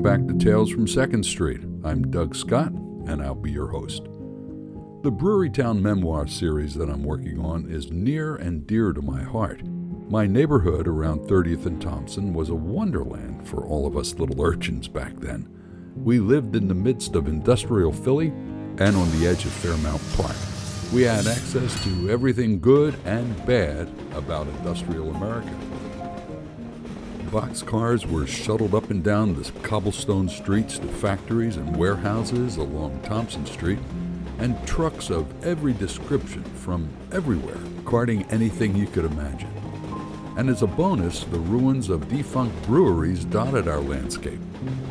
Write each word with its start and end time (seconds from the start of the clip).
Welcome 0.00 0.26
back 0.28 0.38
to 0.38 0.42
Tales 0.42 0.70
from 0.70 0.88
Second 0.88 1.26
Street. 1.26 1.60
I'm 1.84 2.10
Doug 2.10 2.34
Scott, 2.34 2.72
and 2.72 3.20
I'll 3.20 3.34
be 3.34 3.50
your 3.50 3.66
host. 3.66 4.04
The 5.02 5.12
Brewerytown 5.12 5.82
memoir 5.82 6.26
series 6.26 6.72
that 6.76 6.88
I'm 6.88 7.02
working 7.02 7.38
on 7.38 7.70
is 7.70 7.92
near 7.92 8.36
and 8.36 8.66
dear 8.66 8.94
to 8.94 9.02
my 9.02 9.22
heart. 9.22 9.62
My 10.08 10.26
neighborhood 10.26 10.88
around 10.88 11.28
30th 11.28 11.66
and 11.66 11.82
Thompson 11.82 12.32
was 12.32 12.48
a 12.48 12.54
wonderland 12.54 13.46
for 13.46 13.66
all 13.66 13.86
of 13.86 13.94
us 13.94 14.14
little 14.14 14.42
urchins 14.42 14.88
back 14.88 15.20
then. 15.20 15.46
We 15.94 16.18
lived 16.18 16.56
in 16.56 16.66
the 16.66 16.74
midst 16.74 17.14
of 17.14 17.28
industrial 17.28 17.92
Philly 17.92 18.28
and 18.78 18.96
on 18.96 19.10
the 19.18 19.26
edge 19.26 19.44
of 19.44 19.52
Fairmount 19.52 20.00
Park. 20.14 20.36
We 20.94 21.02
had 21.02 21.26
access 21.26 21.84
to 21.84 22.08
everything 22.08 22.58
good 22.58 22.96
and 23.04 23.36
bad 23.44 23.92
about 24.14 24.48
industrial 24.48 25.14
America 25.14 25.54
boxcars 27.30 28.04
were 28.04 28.26
shuttled 28.26 28.74
up 28.74 28.90
and 28.90 29.04
down 29.04 29.34
the 29.34 29.52
cobblestone 29.62 30.28
streets 30.28 30.80
to 30.80 30.86
factories 30.88 31.56
and 31.56 31.76
warehouses 31.76 32.56
along 32.56 33.00
Thompson 33.02 33.46
Street, 33.46 33.78
and 34.38 34.56
trucks 34.66 35.10
of 35.10 35.46
every 35.46 35.72
description 35.72 36.42
from 36.42 36.88
everywhere, 37.12 37.58
carting 37.84 38.24
anything 38.30 38.74
you 38.74 38.86
could 38.86 39.04
imagine. 39.04 39.48
And 40.36 40.50
as 40.50 40.62
a 40.62 40.66
bonus, 40.66 41.22
the 41.24 41.38
ruins 41.38 41.88
of 41.88 42.08
defunct 42.08 42.60
breweries 42.66 43.24
dotted 43.24 43.68
our 43.68 43.80
landscape. 43.80 44.40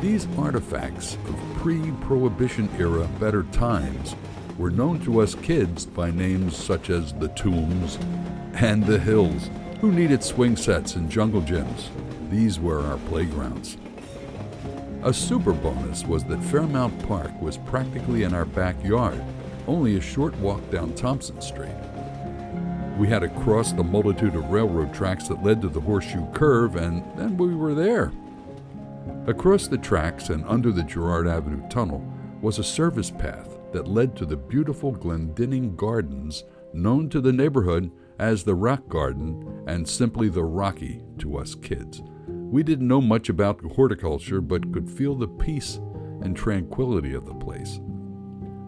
These 0.00 0.26
artifacts 0.38 1.16
of 1.28 1.38
pre 1.56 1.90
Prohibition 2.02 2.70
era 2.78 3.06
better 3.18 3.42
times 3.52 4.16
were 4.56 4.70
known 4.70 5.00
to 5.00 5.20
us 5.20 5.34
kids 5.34 5.84
by 5.84 6.10
names 6.10 6.56
such 6.56 6.88
as 6.88 7.12
the 7.14 7.28
Tombs 7.28 7.98
and 8.54 8.84
the 8.86 8.98
Hills, 8.98 9.50
who 9.80 9.92
needed 9.92 10.22
swing 10.22 10.56
sets 10.56 10.94
and 10.96 11.10
jungle 11.10 11.42
gyms 11.42 11.88
these 12.30 12.60
were 12.60 12.80
our 12.86 12.96
playgrounds. 13.08 13.76
A 15.02 15.12
super 15.12 15.52
bonus 15.52 16.04
was 16.04 16.24
that 16.24 16.42
Fairmount 16.44 17.06
Park 17.08 17.32
was 17.40 17.56
practically 17.56 18.22
in 18.22 18.34
our 18.34 18.44
backyard, 18.44 19.22
only 19.66 19.96
a 19.96 20.00
short 20.00 20.34
walk 20.36 20.70
down 20.70 20.94
Thompson 20.94 21.40
Street. 21.40 21.74
We 22.98 23.08
had 23.08 23.20
to 23.20 23.28
cross 23.28 23.72
the 23.72 23.82
multitude 23.82 24.34
of 24.34 24.50
railroad 24.50 24.92
tracks 24.92 25.28
that 25.28 25.42
led 25.42 25.62
to 25.62 25.68
the 25.68 25.80
horseshoe 25.80 26.30
curve, 26.32 26.76
and 26.76 27.02
then 27.18 27.36
we 27.36 27.54
were 27.54 27.74
there. 27.74 28.12
Across 29.26 29.68
the 29.68 29.78
tracks 29.78 30.28
and 30.28 30.44
under 30.46 30.70
the 30.70 30.82
Girard 30.82 31.26
Avenue 31.26 31.66
tunnel 31.68 32.04
was 32.42 32.58
a 32.58 32.64
service 32.64 33.10
path 33.10 33.56
that 33.72 33.88
led 33.88 34.16
to 34.16 34.26
the 34.26 34.36
beautiful 34.36 34.92
Glendinning 34.92 35.76
Gardens, 35.76 36.44
known 36.74 37.08
to 37.08 37.20
the 37.20 37.32
neighborhood 37.32 37.90
as 38.18 38.44
the 38.44 38.54
Rock 38.54 38.86
Garden 38.88 39.64
and 39.66 39.88
simply 39.88 40.28
the 40.28 40.44
Rocky 40.44 41.02
to 41.18 41.38
us 41.38 41.54
kids. 41.54 42.02
We 42.50 42.64
didn't 42.64 42.88
know 42.88 43.00
much 43.00 43.28
about 43.28 43.60
horticulture, 43.60 44.40
but 44.40 44.72
could 44.72 44.90
feel 44.90 45.14
the 45.14 45.28
peace 45.28 45.76
and 46.20 46.36
tranquility 46.36 47.14
of 47.14 47.24
the 47.24 47.34
place. 47.34 47.78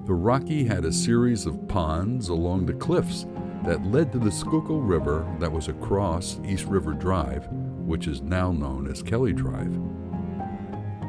The 0.04 0.14
Rocky 0.14 0.62
had 0.62 0.84
a 0.84 0.92
series 0.92 1.46
of 1.46 1.66
ponds 1.66 2.28
along 2.28 2.66
the 2.66 2.74
cliffs 2.74 3.26
that 3.64 3.84
led 3.84 4.12
to 4.12 4.20
the 4.20 4.30
Schuylkill 4.30 4.82
River 4.82 5.26
that 5.40 5.50
was 5.50 5.66
across 5.66 6.38
East 6.44 6.66
River 6.66 6.92
Drive, 6.92 7.48
which 7.84 8.06
is 8.06 8.22
now 8.22 8.52
known 8.52 8.88
as 8.88 9.02
Kelly 9.02 9.32
Drive. 9.32 9.76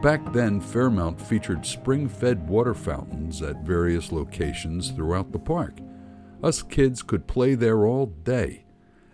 Back 0.01 0.33
then, 0.33 0.59
Fairmount 0.59 1.21
featured 1.21 1.67
spring 1.67 2.09
fed 2.09 2.49
water 2.49 2.73
fountains 2.73 3.43
at 3.43 3.63
various 3.63 4.11
locations 4.11 4.89
throughout 4.89 5.31
the 5.31 5.37
park. 5.37 5.77
Us 6.41 6.63
kids 6.63 7.03
could 7.03 7.27
play 7.27 7.53
there 7.53 7.85
all 7.85 8.07
day 8.07 8.65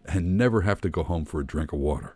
and 0.05 0.37
never 0.37 0.61
have 0.61 0.79
to 0.79 0.89
go 0.89 1.03
home 1.03 1.25
for 1.25 1.41
a 1.41 1.45
drink 1.45 1.73
of 1.73 1.79
water. 1.79 2.15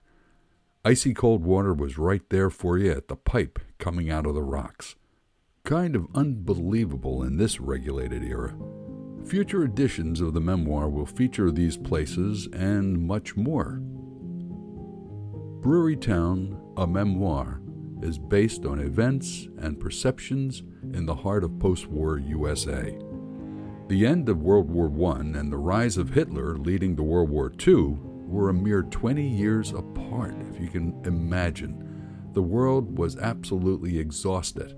Icy 0.85 1.13
cold 1.13 1.45
water 1.45 1.73
was 1.73 1.97
right 1.97 2.29
there 2.29 2.49
for 2.49 2.77
you 2.77 2.91
at 2.91 3.07
the 3.07 3.15
pipe 3.15 3.57
coming 3.79 4.11
out 4.11 4.25
of 4.25 4.35
the 4.35 4.43
rocks. 4.43 4.97
Kind 5.63 5.95
of 5.95 6.07
unbelievable 6.13 7.23
in 7.23 7.37
this 7.37 7.61
regulated 7.61 8.21
era. 8.21 8.53
Future 9.25 9.63
editions 9.63 10.19
of 10.19 10.33
the 10.33 10.41
memoir 10.41 10.89
will 10.89 11.05
feature 11.05 11.51
these 11.51 11.77
places 11.77 12.49
and 12.51 12.99
much 12.99 13.37
more. 13.37 13.79
Brewerytown, 15.61 16.59
a 16.75 16.85
memoir, 16.85 17.61
is 18.01 18.19
based 18.19 18.65
on 18.65 18.81
events 18.81 19.47
and 19.59 19.79
perceptions 19.79 20.63
in 20.93 21.05
the 21.05 21.15
heart 21.15 21.45
of 21.45 21.59
post 21.59 21.87
war 21.87 22.19
USA. 22.19 22.99
The 23.87 24.05
end 24.05 24.27
of 24.27 24.41
World 24.41 24.69
War 24.69 24.91
I 25.15 25.21
and 25.21 25.49
the 25.49 25.55
rise 25.55 25.95
of 25.95 26.09
Hitler 26.09 26.57
leading 26.57 26.97
to 26.97 27.03
World 27.03 27.29
War 27.29 27.53
II 27.65 27.99
were 28.33 28.49
a 28.49 28.53
mere 28.53 28.81
20 28.81 29.25
years 29.25 29.71
apart, 29.71 30.35
if 30.49 30.59
you 30.59 30.67
can 30.67 30.99
imagine. 31.05 32.31
The 32.33 32.41
world 32.41 32.97
was 32.97 33.15
absolutely 33.17 33.99
exhausted. 33.99 34.75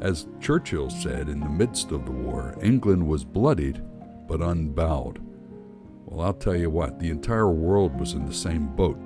As 0.00 0.26
Churchill 0.40 0.90
said 0.90 1.30
in 1.30 1.40
the 1.40 1.48
midst 1.48 1.92
of 1.92 2.04
the 2.04 2.12
war, 2.12 2.58
England 2.62 3.08
was 3.08 3.24
bloodied 3.24 3.82
but 4.28 4.42
unbowed. 4.42 5.20
Well, 6.04 6.26
I'll 6.26 6.34
tell 6.34 6.54
you 6.54 6.68
what, 6.68 6.98
the 6.98 7.08
entire 7.10 7.50
world 7.50 7.98
was 7.98 8.12
in 8.12 8.26
the 8.26 8.34
same 8.34 8.66
boat. 8.76 8.98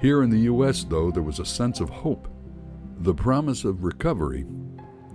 Here 0.00 0.22
in 0.22 0.30
the 0.30 0.40
U.S., 0.40 0.84
though, 0.84 1.10
there 1.10 1.22
was 1.22 1.40
a 1.40 1.44
sense 1.44 1.80
of 1.80 1.90
hope, 1.90 2.28
the 2.98 3.14
promise 3.14 3.64
of 3.64 3.82
recovery, 3.82 4.46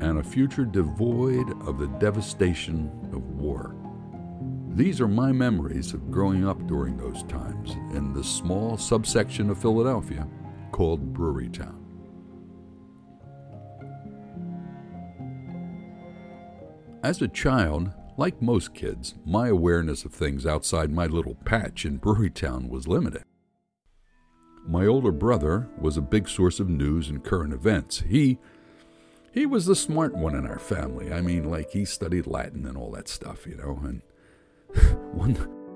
and 0.01 0.19
a 0.19 0.23
future 0.23 0.65
devoid 0.65 1.49
of 1.65 1.79
the 1.79 1.87
devastation 1.99 2.91
of 3.13 3.23
war. 3.39 3.75
These 4.75 4.99
are 5.01 5.07
my 5.07 5.31
memories 5.31 5.93
of 5.93 6.09
growing 6.09 6.47
up 6.47 6.65
during 6.65 6.97
those 6.97 7.21
times 7.23 7.73
in 7.95 8.11
the 8.11 8.23
small 8.23 8.75
subsection 8.75 9.51
of 9.51 9.61
Philadelphia 9.61 10.27
called 10.71 11.13
Brewerytown. 11.13 11.75
As 17.03 17.21
a 17.21 17.27
child, 17.27 17.91
like 18.17 18.41
most 18.41 18.73
kids, 18.73 19.13
my 19.27 19.49
awareness 19.49 20.05
of 20.05 20.13
things 20.13 20.43
outside 20.43 20.89
my 20.89 21.05
little 21.05 21.35
patch 21.45 21.85
in 21.85 21.99
Brewerytown 21.99 22.67
was 22.67 22.87
limited. 22.87 23.25
My 24.65 24.87
older 24.87 25.11
brother 25.11 25.69
was 25.77 25.97
a 25.97 26.01
big 26.01 26.27
source 26.27 26.59
of 26.59 26.67
news 26.67 27.09
and 27.09 27.23
current 27.23 27.53
events. 27.53 27.99
He 27.99 28.39
he 29.31 29.45
was 29.45 29.67
the 29.67 29.75
smart 29.75 30.15
one 30.15 30.35
in 30.35 30.47
our 30.47 30.59
family. 30.59 31.13
I 31.13 31.21
mean, 31.21 31.49
like 31.49 31.71
he 31.71 31.85
studied 31.85 32.25
Latin 32.25 32.65
and 32.65 32.77
all 32.77 32.91
that 32.91 33.07
stuff, 33.07 33.45
you 33.45 33.55
know, 33.55 33.79
and 33.83 34.01
one, 35.13 35.35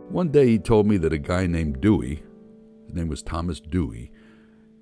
one 0.09 0.29
day 0.29 0.47
he 0.47 0.59
told 0.59 0.87
me 0.87 0.97
that 0.97 1.13
a 1.13 1.17
guy 1.17 1.47
named 1.47 1.81
Dewey, 1.81 2.23
his 2.85 2.95
name 2.95 3.07
was 3.09 3.21
Thomas 3.21 3.59
Dewey, 3.59 4.11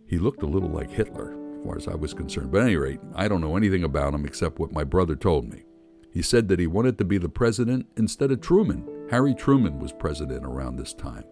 he 0.08 0.18
looked 0.18 0.44
a 0.44 0.48
little 0.48 0.70
like 0.70 0.92
Hitler, 0.92 1.36
as 1.58 1.66
far 1.66 1.78
as 1.78 1.88
I 1.88 1.96
was 1.96 2.14
concerned. 2.14 2.52
But 2.52 2.62
at 2.62 2.68
any 2.68 2.76
rate, 2.76 3.00
I 3.16 3.28
don't 3.28 3.42
know 3.42 3.58
anything 3.58 3.84
about 3.84 4.14
him 4.14 4.26
except 4.26 4.60
what 4.60 4.72
my 4.72 4.84
brother 4.84 5.16
told 5.16 5.50
me. 5.50 5.64
He 6.12 6.22
said 6.22 6.48
that 6.48 6.60
he 6.60 6.68
wanted 6.68 6.98
to 7.00 7.04
be 7.04 7.18
the 7.18 7.28
president 7.28 7.88
instead 7.98 8.32
of 8.32 8.40
Truman. 8.40 8.88
Harry 9.10 9.34
Truman 9.34 9.80
was 9.80 9.92
president 9.92 10.46
around 10.46 10.76
this 10.76 10.94
time. 10.94 11.26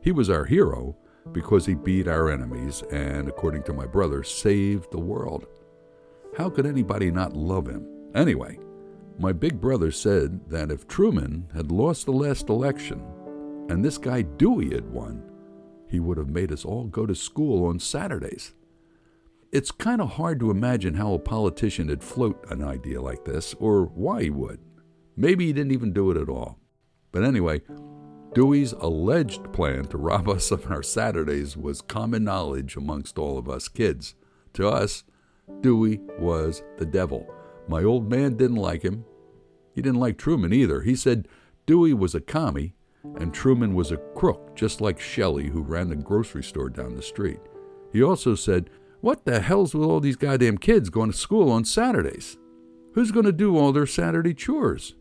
He 0.00 0.12
was 0.12 0.30
our 0.30 0.44
hero 0.44 0.96
because 1.32 1.66
he 1.66 1.74
beat 1.74 2.08
our 2.08 2.30
enemies 2.30 2.82
and, 2.90 3.28
according 3.28 3.64
to 3.64 3.72
my 3.72 3.86
brother, 3.86 4.22
saved 4.22 4.90
the 4.90 5.00
world. 5.00 5.46
How 6.36 6.48
could 6.48 6.66
anybody 6.66 7.10
not 7.10 7.34
love 7.34 7.66
him? 7.66 7.86
Anyway, 8.14 8.58
my 9.18 9.32
big 9.32 9.60
brother 9.60 9.90
said 9.90 10.48
that 10.48 10.70
if 10.70 10.86
Truman 10.86 11.48
had 11.54 11.72
lost 11.72 12.06
the 12.06 12.12
last 12.12 12.48
election 12.48 13.02
and 13.68 13.84
this 13.84 13.98
guy 13.98 14.22
Dewey 14.22 14.70
had 14.70 14.88
won, 14.90 15.28
he 15.88 15.98
would 15.98 16.18
have 16.18 16.28
made 16.28 16.52
us 16.52 16.64
all 16.64 16.84
go 16.84 17.04
to 17.06 17.14
school 17.14 17.66
on 17.66 17.80
Saturdays. 17.80 18.54
It's 19.50 19.70
kind 19.70 20.00
of 20.00 20.10
hard 20.10 20.38
to 20.40 20.50
imagine 20.50 20.94
how 20.94 21.14
a 21.14 21.18
politician 21.18 21.88
would 21.88 22.04
float 22.04 22.44
an 22.50 22.62
idea 22.62 23.00
like 23.00 23.24
this, 23.24 23.54
or 23.58 23.86
why 23.86 24.24
he 24.24 24.30
would. 24.30 24.60
Maybe 25.16 25.46
he 25.46 25.52
didn't 25.52 25.72
even 25.72 25.92
do 25.92 26.10
it 26.10 26.16
at 26.16 26.28
all. 26.28 26.58
But 27.10 27.24
anyway, 27.24 27.62
Dewey's 28.34 28.72
alleged 28.72 29.52
plan 29.52 29.86
to 29.86 29.98
rob 29.98 30.28
us 30.28 30.50
of 30.50 30.70
our 30.70 30.82
Saturdays 30.82 31.56
was 31.56 31.80
common 31.80 32.24
knowledge 32.24 32.76
amongst 32.76 33.18
all 33.18 33.38
of 33.38 33.48
us 33.48 33.68
kids. 33.68 34.14
To 34.54 34.68
us, 34.68 35.04
Dewey 35.62 36.00
was 36.18 36.62
the 36.76 36.86
devil. 36.86 37.26
My 37.68 37.84
old 37.84 38.10
man 38.10 38.36
didn't 38.36 38.56
like 38.56 38.82
him. 38.82 39.04
He 39.74 39.82
didn't 39.82 40.00
like 40.00 40.18
Truman 40.18 40.52
either. 40.52 40.80
He 40.80 40.96
said 40.96 41.28
Dewey 41.66 41.92
was 41.92 42.14
a 42.14 42.20
commie 42.20 42.74
and 43.16 43.32
Truman 43.32 43.74
was 43.74 43.92
a 43.92 43.96
crook, 43.96 44.56
just 44.56 44.80
like 44.80 44.98
Shelley, 44.98 45.48
who 45.48 45.62
ran 45.62 45.88
the 45.88 45.96
grocery 45.96 46.42
store 46.42 46.68
down 46.68 46.94
the 46.94 47.02
street. 47.02 47.40
He 47.92 48.02
also 48.02 48.34
said, 48.34 48.70
What 49.00 49.24
the 49.24 49.40
hell's 49.40 49.74
with 49.74 49.88
all 49.88 50.00
these 50.00 50.16
goddamn 50.16 50.58
kids 50.58 50.90
going 50.90 51.10
to 51.10 51.16
school 51.16 51.50
on 51.50 51.64
Saturdays? 51.64 52.38
Who's 52.94 53.12
going 53.12 53.26
to 53.26 53.32
do 53.32 53.56
all 53.56 53.72
their 53.72 53.86
Saturday 53.86 54.34
chores? 54.34 54.96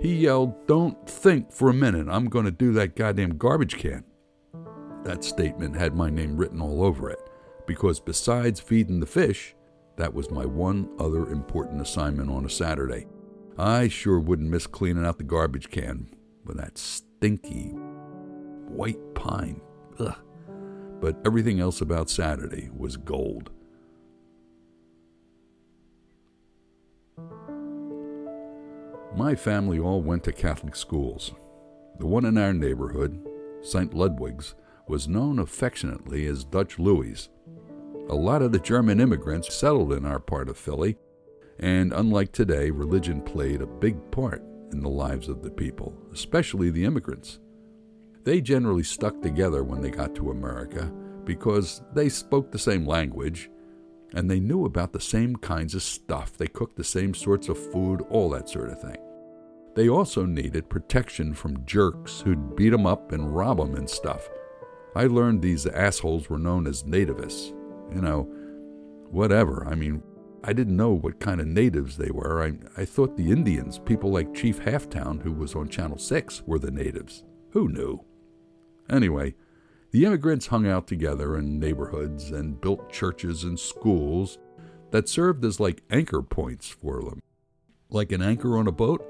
He 0.00 0.16
yelled, 0.16 0.66
Don't 0.66 1.08
think 1.08 1.52
for 1.52 1.68
a 1.68 1.74
minute 1.74 2.08
I'm 2.08 2.28
going 2.28 2.44
to 2.44 2.50
do 2.50 2.72
that 2.74 2.96
goddamn 2.96 3.36
garbage 3.36 3.76
can. 3.76 4.04
That 5.04 5.24
statement 5.24 5.76
had 5.76 5.94
my 5.94 6.10
name 6.10 6.36
written 6.36 6.60
all 6.60 6.84
over 6.84 7.10
it, 7.10 7.18
because 7.66 8.00
besides 8.00 8.60
feeding 8.60 9.00
the 9.00 9.06
fish, 9.06 9.54
that 10.00 10.14
was 10.14 10.30
my 10.30 10.46
one 10.46 10.88
other 10.98 11.28
important 11.28 11.82
assignment 11.82 12.30
on 12.30 12.46
a 12.46 12.48
Saturday. 12.48 13.06
I 13.58 13.88
sure 13.88 14.18
wouldn't 14.18 14.48
miss 14.48 14.66
cleaning 14.66 15.04
out 15.04 15.18
the 15.18 15.24
garbage 15.24 15.68
can 15.68 16.08
with 16.42 16.56
that 16.56 16.78
stinky 16.78 17.72
white 18.66 19.14
pine. 19.14 19.60
Ugh. 19.98 20.16
But 21.02 21.20
everything 21.26 21.60
else 21.60 21.82
about 21.82 22.08
Saturday 22.08 22.70
was 22.74 22.96
gold. 22.96 23.50
My 29.14 29.34
family 29.34 29.78
all 29.78 30.00
went 30.00 30.24
to 30.24 30.32
Catholic 30.32 30.76
schools. 30.76 31.32
The 31.98 32.06
one 32.06 32.24
in 32.24 32.38
our 32.38 32.54
neighborhood, 32.54 33.20
St. 33.60 33.92
Ludwig's, 33.92 34.54
was 34.88 35.08
known 35.08 35.38
affectionately 35.38 36.24
as 36.24 36.44
Dutch 36.44 36.78
Louis. 36.78 37.28
A 38.10 38.14
lot 38.16 38.42
of 38.42 38.50
the 38.50 38.58
German 38.58 38.98
immigrants 38.98 39.54
settled 39.54 39.92
in 39.92 40.04
our 40.04 40.18
part 40.18 40.48
of 40.48 40.58
Philly, 40.58 40.96
and 41.60 41.92
unlike 41.92 42.32
today, 42.32 42.72
religion 42.72 43.22
played 43.22 43.62
a 43.62 43.68
big 43.68 44.10
part 44.10 44.42
in 44.72 44.80
the 44.80 44.88
lives 44.88 45.28
of 45.28 45.42
the 45.42 45.50
people, 45.50 45.96
especially 46.12 46.70
the 46.70 46.84
immigrants. 46.84 47.38
They 48.24 48.40
generally 48.40 48.82
stuck 48.82 49.22
together 49.22 49.62
when 49.62 49.80
they 49.80 49.90
got 49.90 50.16
to 50.16 50.32
America 50.32 50.92
because 51.22 51.82
they 51.94 52.08
spoke 52.08 52.50
the 52.50 52.58
same 52.58 52.84
language 52.84 53.48
and 54.12 54.28
they 54.28 54.40
knew 54.40 54.64
about 54.64 54.92
the 54.92 55.00
same 55.00 55.36
kinds 55.36 55.76
of 55.76 55.82
stuff. 55.84 56.36
They 56.36 56.48
cooked 56.48 56.76
the 56.76 56.82
same 56.82 57.14
sorts 57.14 57.48
of 57.48 57.72
food, 57.72 58.04
all 58.10 58.28
that 58.30 58.48
sort 58.48 58.70
of 58.70 58.80
thing. 58.80 58.96
They 59.76 59.88
also 59.88 60.26
needed 60.26 60.68
protection 60.68 61.32
from 61.32 61.64
jerks 61.64 62.22
who'd 62.22 62.56
beat 62.56 62.70
them 62.70 62.86
up 62.86 63.12
and 63.12 63.32
rob 63.32 63.58
them 63.58 63.76
and 63.76 63.88
stuff. 63.88 64.28
I 64.96 65.04
learned 65.06 65.42
these 65.42 65.68
assholes 65.68 66.28
were 66.28 66.40
known 66.40 66.66
as 66.66 66.82
nativists. 66.82 67.54
You 67.92 68.00
know, 68.00 68.22
whatever. 69.10 69.66
I 69.68 69.74
mean, 69.74 70.02
I 70.42 70.52
didn't 70.52 70.76
know 70.76 70.92
what 70.92 71.20
kind 71.20 71.40
of 71.40 71.46
natives 71.46 71.96
they 71.96 72.10
were. 72.10 72.42
I, 72.42 72.80
I 72.80 72.84
thought 72.84 73.16
the 73.16 73.30
Indians, 73.30 73.78
people 73.78 74.10
like 74.10 74.34
Chief 74.34 74.60
Halftown, 74.60 75.22
who 75.22 75.32
was 75.32 75.54
on 75.54 75.68
Channel 75.68 75.98
6, 75.98 76.42
were 76.46 76.58
the 76.58 76.70
natives. 76.70 77.24
Who 77.50 77.68
knew? 77.68 78.04
Anyway, 78.88 79.34
the 79.90 80.04
immigrants 80.04 80.46
hung 80.46 80.66
out 80.66 80.86
together 80.86 81.36
in 81.36 81.58
neighborhoods 81.58 82.30
and 82.30 82.60
built 82.60 82.90
churches 82.92 83.44
and 83.44 83.58
schools 83.58 84.38
that 84.92 85.08
served 85.08 85.44
as 85.44 85.60
like 85.60 85.82
anchor 85.90 86.22
points 86.22 86.68
for 86.68 87.02
them. 87.02 87.20
Like 87.90 88.12
an 88.12 88.22
anchor 88.22 88.56
on 88.56 88.66
a 88.66 88.72
boat, 88.72 89.04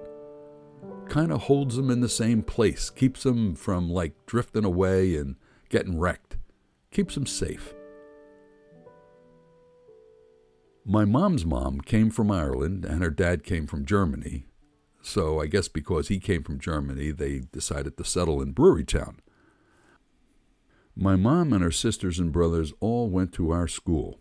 kind 1.08 1.32
of 1.32 1.42
holds 1.42 1.76
them 1.76 1.90
in 1.90 2.00
the 2.00 2.08
same 2.08 2.42
place, 2.42 2.90
keeps 2.90 3.22
them 3.22 3.54
from 3.54 3.90
like 3.90 4.14
drifting 4.26 4.64
away 4.64 5.16
and 5.16 5.36
getting 5.68 5.98
wrecked, 5.98 6.38
keeps 6.90 7.14
them 7.14 7.26
safe. 7.26 7.74
My 10.84 11.04
mom's 11.04 11.44
mom 11.44 11.80
came 11.80 12.10
from 12.10 12.30
Ireland 12.30 12.84
and 12.84 13.02
her 13.02 13.10
dad 13.10 13.44
came 13.44 13.66
from 13.66 13.84
Germany. 13.84 14.46
So 15.02 15.40
I 15.40 15.46
guess 15.46 15.68
because 15.68 16.08
he 16.08 16.18
came 16.18 16.42
from 16.42 16.58
Germany, 16.58 17.10
they 17.10 17.40
decided 17.52 17.96
to 17.96 18.04
settle 18.04 18.40
in 18.40 18.54
Brewerytown. 18.54 19.16
My 20.96 21.16
mom 21.16 21.52
and 21.52 21.62
her 21.62 21.70
sisters 21.70 22.18
and 22.18 22.32
brothers 22.32 22.72
all 22.80 23.08
went 23.08 23.32
to 23.34 23.50
our 23.50 23.68
school. 23.68 24.20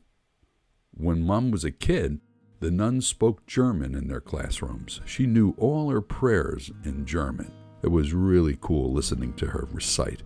When 0.92 1.26
mom 1.26 1.52
was 1.52 1.64
a 1.64 1.72
kid, 1.72 2.20
the 2.60 2.72
nuns 2.72 3.08
spoke 3.08 3.46
German 3.46 3.96
in 3.96 4.08
their 4.08 4.22
classrooms. 4.22 5.00
She 5.06 5.26
knew 5.26 5.56
all 5.58 5.90
her 5.90 6.02
prayers 6.02 6.72
in 6.84 7.06
German. 7.06 7.52
It 7.82 7.88
was 7.88 8.14
really 8.14 8.58
cool 8.60 8.92
listening 8.92 9.34
to 9.36 9.48
her 9.48 9.68
recite. 9.72 10.24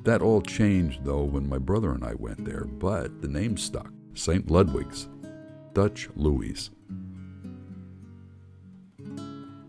That 0.00 0.20
all 0.20 0.42
changed, 0.42 1.04
though, 1.04 1.22
when 1.22 1.48
my 1.48 1.56
brother 1.56 1.92
and 1.92 2.04
I 2.04 2.12
went 2.14 2.44
there, 2.44 2.64
but 2.64 3.22
the 3.22 3.28
name 3.28 3.56
stuck 3.56 3.90
St. 4.12 4.50
Ludwig's, 4.50 5.08
Dutch 5.74 6.08
Louis. 6.14 6.70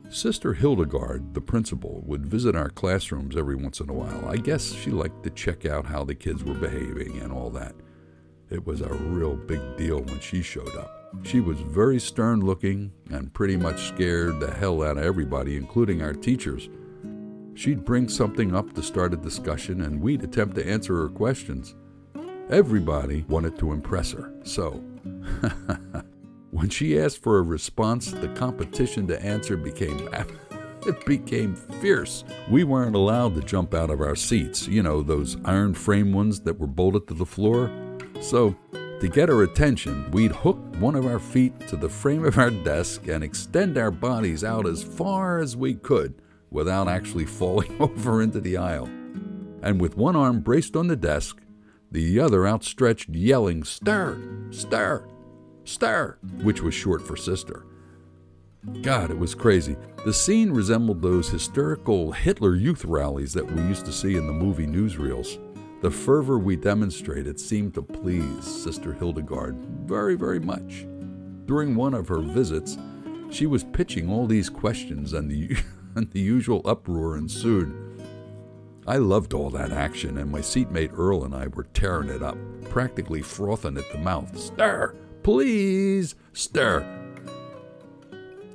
Sister 0.09 0.53
Hildegard, 0.53 1.33
the 1.33 1.41
principal, 1.41 2.03
would 2.05 2.25
visit 2.25 2.55
our 2.55 2.69
classrooms 2.69 3.35
every 3.35 3.55
once 3.55 3.79
in 3.79 3.89
a 3.89 3.93
while. 3.93 4.29
I 4.29 4.37
guess 4.37 4.71
she 4.71 4.91
liked 4.91 5.23
to 5.23 5.31
check 5.31 5.65
out 5.65 5.87
how 5.87 6.03
the 6.03 6.13
kids 6.13 6.43
were 6.43 6.53
behaving 6.53 7.17
and 7.17 7.33
all 7.33 7.49
that. 7.49 7.75
It 8.51 8.65
was 8.65 8.81
a 8.81 8.93
real 8.93 9.35
big 9.35 9.77
deal 9.77 10.01
when 10.01 10.19
she 10.19 10.43
showed 10.43 10.75
up. 10.77 11.15
She 11.23 11.39
was 11.39 11.59
very 11.59 11.99
stern 11.99 12.41
looking 12.41 12.91
and 13.09 13.33
pretty 13.33 13.57
much 13.57 13.87
scared 13.87 14.39
the 14.39 14.53
hell 14.53 14.83
out 14.83 14.97
of 14.97 15.03
everybody, 15.03 15.57
including 15.57 16.03
our 16.03 16.13
teachers. 16.13 16.69
She'd 17.55 17.83
bring 17.83 18.09
something 18.09 18.53
up 18.53 18.73
to 18.73 18.83
start 18.83 19.13
a 19.15 19.17
discussion, 19.17 19.81
and 19.81 19.99
we'd 19.99 20.23
attempt 20.23 20.55
to 20.55 20.69
answer 20.69 20.95
her 20.97 21.09
questions. 21.09 21.75
Everybody 22.49 23.25
wanted 23.27 23.57
to 23.59 23.71
impress 23.71 24.11
her, 24.11 24.31
so 24.43 24.83
When 26.55 26.69
she 26.69 26.97
asked 26.97 27.21
for 27.21 27.37
a 27.37 27.41
response, 27.41 28.11
the 28.11 28.29
competition 28.29 29.07
to 29.07 29.21
answer 29.21 29.57
became 29.57 30.07
it 30.87 31.05
became 31.05 31.53
fierce. 31.53 32.23
We 32.49 32.63
weren't 32.63 32.95
allowed 32.95 33.35
to 33.35 33.41
jump 33.41 33.73
out 33.73 33.89
of 33.89 33.99
our 33.99 34.15
seats, 34.15 34.65
you 34.65 34.81
know, 34.81 35.01
those 35.01 35.35
iron 35.43 35.73
frame 35.73 36.13
ones 36.13 36.39
that 36.39 36.57
were 36.57 36.65
bolted 36.65 37.09
to 37.09 37.13
the 37.13 37.25
floor. 37.25 37.69
So, 38.21 38.55
to 39.01 39.09
get 39.09 39.27
her 39.27 39.43
attention, 39.43 40.09
we'd 40.11 40.31
hook 40.31 40.57
one 40.79 40.95
of 40.95 41.05
our 41.05 41.19
feet 41.19 41.59
to 41.67 41.75
the 41.75 41.89
frame 41.89 42.23
of 42.23 42.37
our 42.37 42.51
desk 42.51 43.07
and 43.09 43.21
extend 43.21 43.77
our 43.77 43.91
bodies 43.91 44.45
out 44.45 44.65
as 44.65 44.81
far 44.81 45.39
as 45.39 45.57
we 45.57 45.73
could 45.73 46.13
without 46.51 46.87
actually 46.87 47.25
falling 47.39 47.75
over 47.81 48.21
into 48.21 48.39
the 48.39 48.55
aisle. 48.55 48.85
And 49.61 49.81
with 49.81 49.97
one 49.97 50.15
arm 50.15 50.39
braced 50.39 50.77
on 50.77 50.87
the 50.87 50.95
desk, 50.95 51.41
the 51.95 52.19
other 52.19 52.45
outstretched, 52.45 53.07
yelling, 53.09 53.63
Stir! 53.63 54.21
Stir! 54.51 55.07
Stir! 55.63 56.17
which 56.43 56.61
was 56.61 56.73
short 56.73 57.01
for 57.01 57.15
sister. 57.15 57.65
God, 58.81 59.11
it 59.11 59.17
was 59.17 59.33
crazy. 59.33 59.77
The 60.03 60.11
scene 60.11 60.51
resembled 60.51 61.01
those 61.01 61.29
hysterical 61.29 62.11
Hitler 62.11 62.55
youth 62.55 62.83
rallies 62.83 63.31
that 63.33 63.49
we 63.49 63.61
used 63.61 63.85
to 63.85 63.93
see 63.93 64.17
in 64.17 64.27
the 64.27 64.33
movie 64.33 64.67
newsreels. 64.67 65.39
The 65.81 65.89
fervor 65.89 66.37
we 66.37 66.57
demonstrated 66.57 67.39
seemed 67.39 67.73
to 67.75 67.81
please 67.81 68.43
Sister 68.43 68.91
Hildegard 68.91 69.55
very, 69.85 70.15
very 70.15 70.39
much. 70.39 70.85
During 71.45 71.75
one 71.75 71.93
of 71.93 72.09
her 72.09 72.19
visits, 72.19 72.77
she 73.29 73.45
was 73.45 73.63
pitching 73.63 74.09
all 74.09 74.27
these 74.27 74.49
questions, 74.49 75.13
and 75.13 75.31
the, 75.31 75.55
and 75.95 76.11
the 76.11 76.19
usual 76.19 76.61
uproar 76.65 77.15
ensued. 77.15 77.94
I 78.87 78.97
loved 78.97 79.33
all 79.33 79.49
that 79.49 79.71
action, 79.71 80.17
and 80.19 80.31
my 80.31 80.41
seatmate 80.41 80.91
Earl 80.93 81.23
and 81.23 81.33
I 81.33 81.47
were 81.47 81.67
tearing 81.73 82.09
it 82.09 82.21
up, 82.21 82.37
practically 82.69 83.21
frothing 83.21 83.77
at 83.77 83.91
the 83.91 83.97
mouth. 83.97 84.37
Stir! 84.37 84.95
Please 85.23 86.13
stir. 86.33 86.85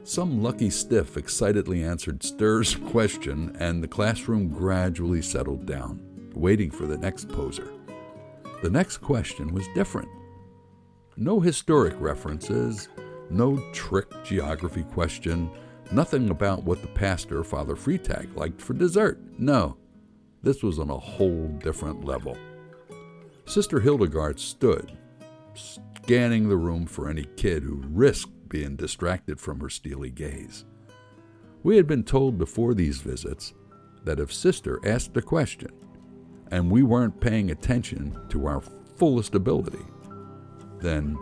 Some 0.05 0.41
lucky 0.41 0.71
stiff 0.71 1.17
excitedly 1.17 1.83
answered 1.83 2.23
Stir's 2.23 2.77
question, 2.91 3.57
and 3.59 3.83
the 3.83 3.89
classroom 3.89 4.49
gradually 4.49 5.21
settled 5.21 5.67
down, 5.67 6.01
waiting 6.35 6.71
for 6.71 6.87
the 6.87 6.99
next 6.99 7.29
poser. 7.29 7.73
The 8.63 8.71
next 8.71 8.99
question 8.99 9.53
was 9.53 9.67
different. 9.75 10.09
No 11.17 11.41
historic 11.41 11.95
references, 11.99 12.89
no 13.31 13.57
trick 13.73 14.07
geography 14.23 14.85
question, 14.85 15.51
nothing 15.91 16.31
about 16.31 16.63
what 16.63 16.83
the 16.83 16.89
pastor, 16.89 17.43
Father 17.43 17.75
Freitag, 17.75 18.37
liked 18.37 18.61
for 18.61 18.75
dessert. 18.75 19.19
No, 19.39 19.77
this 20.43 20.63
was 20.63 20.79
on 20.79 20.91
a 20.91 20.99
whole 20.99 21.49
different 21.63 22.05
level. 22.05 22.37
Sister 23.45 23.81
Hildegard 23.81 24.39
stood, 24.39 24.97
scanning 25.55 26.49
the 26.49 26.57
room 26.57 26.87
for 26.87 27.09
any 27.09 27.25
kid 27.37 27.63
who 27.63 27.83
risked 27.89 28.49
being 28.49 28.77
distracted 28.77 29.41
from 29.41 29.61
her 29.61 29.69
steely 29.69 30.11
gaze. 30.11 30.65
We 31.63 31.77
had 31.77 31.87
been 31.87 32.05
told 32.05 32.39
before 32.39 32.75
these 32.75 33.01
visits 33.01 33.55
that 34.05 34.21
if 34.21 34.33
Sister 34.33 34.81
asked 34.85 35.17
a 35.17 35.23
question 35.23 35.71
and 36.51 36.71
we 36.71 36.83
weren't 36.83 37.21
paying 37.21 37.51
attention 37.51 38.19
to 38.31 38.47
our 38.47 38.63
fullest 38.97 39.35
ability, 39.35 39.85
then 40.81 41.19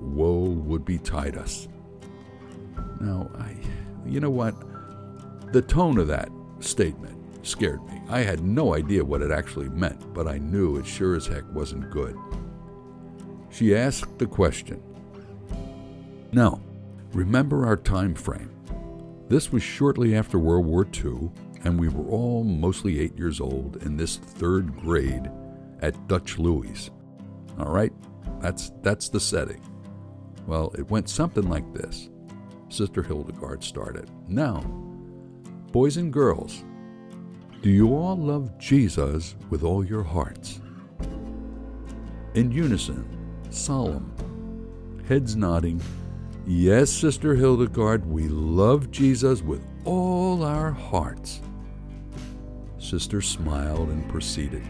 woe 0.00 0.50
would 0.50 0.84
betide 0.84 1.36
us. 1.36 1.68
Now, 3.00 3.30
I, 3.38 3.56
you 4.06 4.20
know 4.20 4.30
what? 4.30 4.54
The 5.52 5.62
tone 5.62 5.98
of 5.98 6.08
that 6.08 6.28
statement 6.60 7.17
scared 7.42 7.84
me. 7.86 8.00
I 8.08 8.20
had 8.20 8.42
no 8.42 8.74
idea 8.74 9.04
what 9.04 9.22
it 9.22 9.30
actually 9.30 9.68
meant, 9.68 10.12
but 10.14 10.26
I 10.26 10.38
knew 10.38 10.76
it 10.76 10.86
sure 10.86 11.16
as 11.16 11.26
heck 11.26 11.44
wasn't 11.52 11.90
good. 11.90 12.16
She 13.50 13.74
asked 13.74 14.18
the 14.18 14.26
question. 14.26 14.82
Now, 16.32 16.60
remember 17.12 17.66
our 17.66 17.76
time 17.76 18.14
frame. 18.14 18.50
This 19.28 19.52
was 19.52 19.62
shortly 19.62 20.14
after 20.14 20.38
World 20.38 20.66
War 20.66 20.86
II, 20.86 21.30
and 21.64 21.78
we 21.78 21.88
were 21.88 22.08
all 22.08 22.44
mostly 22.44 23.00
eight 23.00 23.16
years 23.18 23.40
old 23.40 23.82
in 23.82 23.96
this 23.96 24.16
third 24.16 24.76
grade 24.80 25.30
at 25.80 26.08
Dutch 26.08 26.38
Louis. 26.38 26.90
All 27.58 27.70
right, 27.70 27.92
that's, 28.40 28.70
that's 28.82 29.08
the 29.08 29.20
setting. 29.20 29.60
Well, 30.46 30.72
it 30.78 30.90
went 30.90 31.08
something 31.08 31.48
like 31.48 31.72
this. 31.74 32.08
Sister 32.68 33.02
Hildegard 33.02 33.64
started. 33.64 34.10
Now, 34.28 34.60
boys 35.72 35.96
and 35.96 36.12
girls, 36.12 36.64
do 37.60 37.70
you 37.70 37.96
all 37.96 38.16
love 38.16 38.56
Jesus 38.56 39.34
with 39.50 39.64
all 39.64 39.84
your 39.84 40.04
hearts? 40.04 40.60
In 42.34 42.52
unison, 42.52 43.04
solemn, 43.50 44.14
heads 45.08 45.34
nodding. 45.34 45.82
Yes, 46.46 46.88
Sister 46.88 47.34
Hildegard, 47.34 48.06
we 48.06 48.28
love 48.28 48.92
Jesus 48.92 49.42
with 49.42 49.66
all 49.84 50.44
our 50.44 50.70
hearts. 50.70 51.42
Sister 52.78 53.20
smiled 53.20 53.88
and 53.88 54.08
proceeded. 54.08 54.62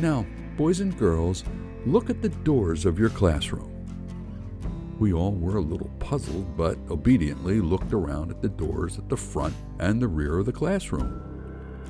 Now, 0.00 0.26
boys 0.56 0.80
and 0.80 0.98
girls, 0.98 1.44
look 1.86 2.10
at 2.10 2.22
the 2.22 2.28
doors 2.28 2.86
of 2.86 2.98
your 2.98 3.10
classroom. 3.10 3.68
We 4.98 5.12
all 5.12 5.32
were 5.32 5.58
a 5.58 5.62
little 5.62 5.90
puzzled, 6.00 6.56
but 6.56 6.76
obediently 6.90 7.60
looked 7.60 7.92
around 7.92 8.32
at 8.32 8.42
the 8.42 8.48
doors 8.48 8.98
at 8.98 9.08
the 9.08 9.16
front 9.16 9.54
and 9.78 10.02
the 10.02 10.08
rear 10.08 10.40
of 10.40 10.46
the 10.46 10.52
classroom. 10.52 11.29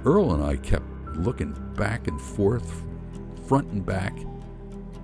Earl 0.04 0.33
and 0.33 0.42
I 0.42 0.57
kept 0.57 0.87
looking 1.16 1.52
back 1.76 2.09
and 2.09 2.21
forth, 2.21 2.85
front 3.47 3.69
and 3.69 3.85
back, 3.85 4.16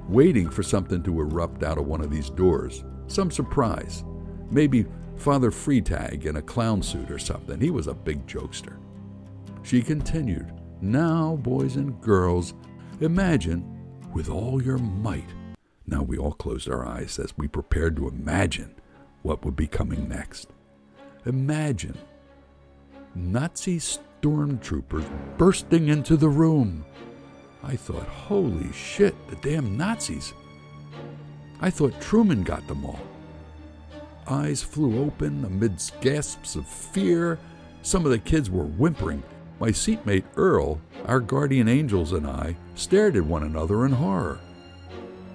waiting 0.09 0.49
for 0.49 0.63
something 0.63 1.03
to 1.03 1.21
erupt 1.21 1.63
out 1.63 1.79
of 1.79 1.87
one 1.87 2.01
of 2.01 2.11
these 2.11 2.31
doors. 2.31 2.85
Some 3.07 3.31
surprise. 3.31 4.05
Maybe 4.51 4.87
Father 5.17 5.51
Freitag 5.51 6.27
in 6.27 6.37
a 6.37 6.43
clown 6.43 6.83
suit 6.83 7.11
or 7.11 7.19
something. 7.19 7.61
He 7.61 7.71
was 7.71 7.87
a 7.87 7.95
big 7.95 8.27
jokester. 8.27 8.79
She 9.63 9.83
continued, 9.83 10.53
Now, 10.81 11.37
boys 11.37 11.77
and 11.77 12.01
girls, 12.01 12.55
imagine 13.01 13.65
with 14.15 14.29
all 14.31 14.63
your 14.63 14.79
might. 14.79 15.29
Now 15.87 16.03
we 16.03 16.19
all 16.19 16.33
closed 16.33 16.71
our 16.71 16.87
eyes 16.87 17.19
as 17.19 17.37
we 17.37 17.49
prepared 17.49 17.97
to 17.97 18.09
imagine 18.09 18.75
what 19.23 19.45
would 19.45 19.57
be 19.57 19.67
coming 19.67 20.09
next. 20.09 20.49
Imagine 21.25 21.99
Nazi 23.17 23.79
stormtroopers 23.79 25.09
bursting 25.39 25.89
into 25.89 26.17
the 26.17 26.29
room. 26.29 26.85
I 27.63 27.75
thought, 27.75 28.07
holy 28.07 28.73
shit, 28.73 29.15
the 29.29 29.37
damn 29.37 29.77
Nazis. 29.77 30.35
I 31.61 31.71
thought 31.71 32.01
Truman 32.01 32.45
got 32.45 32.67
them 32.69 32.85
all 32.85 33.01
eyes 34.29 34.63
flew 34.63 35.05
open 35.05 35.45
amidst 35.45 36.01
gasps 36.01 36.57
of 36.57 36.67
fear. 36.67 37.39
Some 37.83 38.05
of 38.05 38.11
the 38.11 38.19
kids 38.19 38.51
were 38.51 38.65
whimpering. 38.65 39.23
My 39.61 39.71
seatmate 39.71 40.25
Earl, 40.37 40.81
our 41.07 41.21
guardian 41.21 41.69
angels, 41.69 42.13
and 42.13 42.27
I 42.27 42.57
stared 42.75 43.17
at 43.17 43.25
one 43.25 43.45
another 43.45 43.87
in 43.87 43.93
horror. 43.93 44.39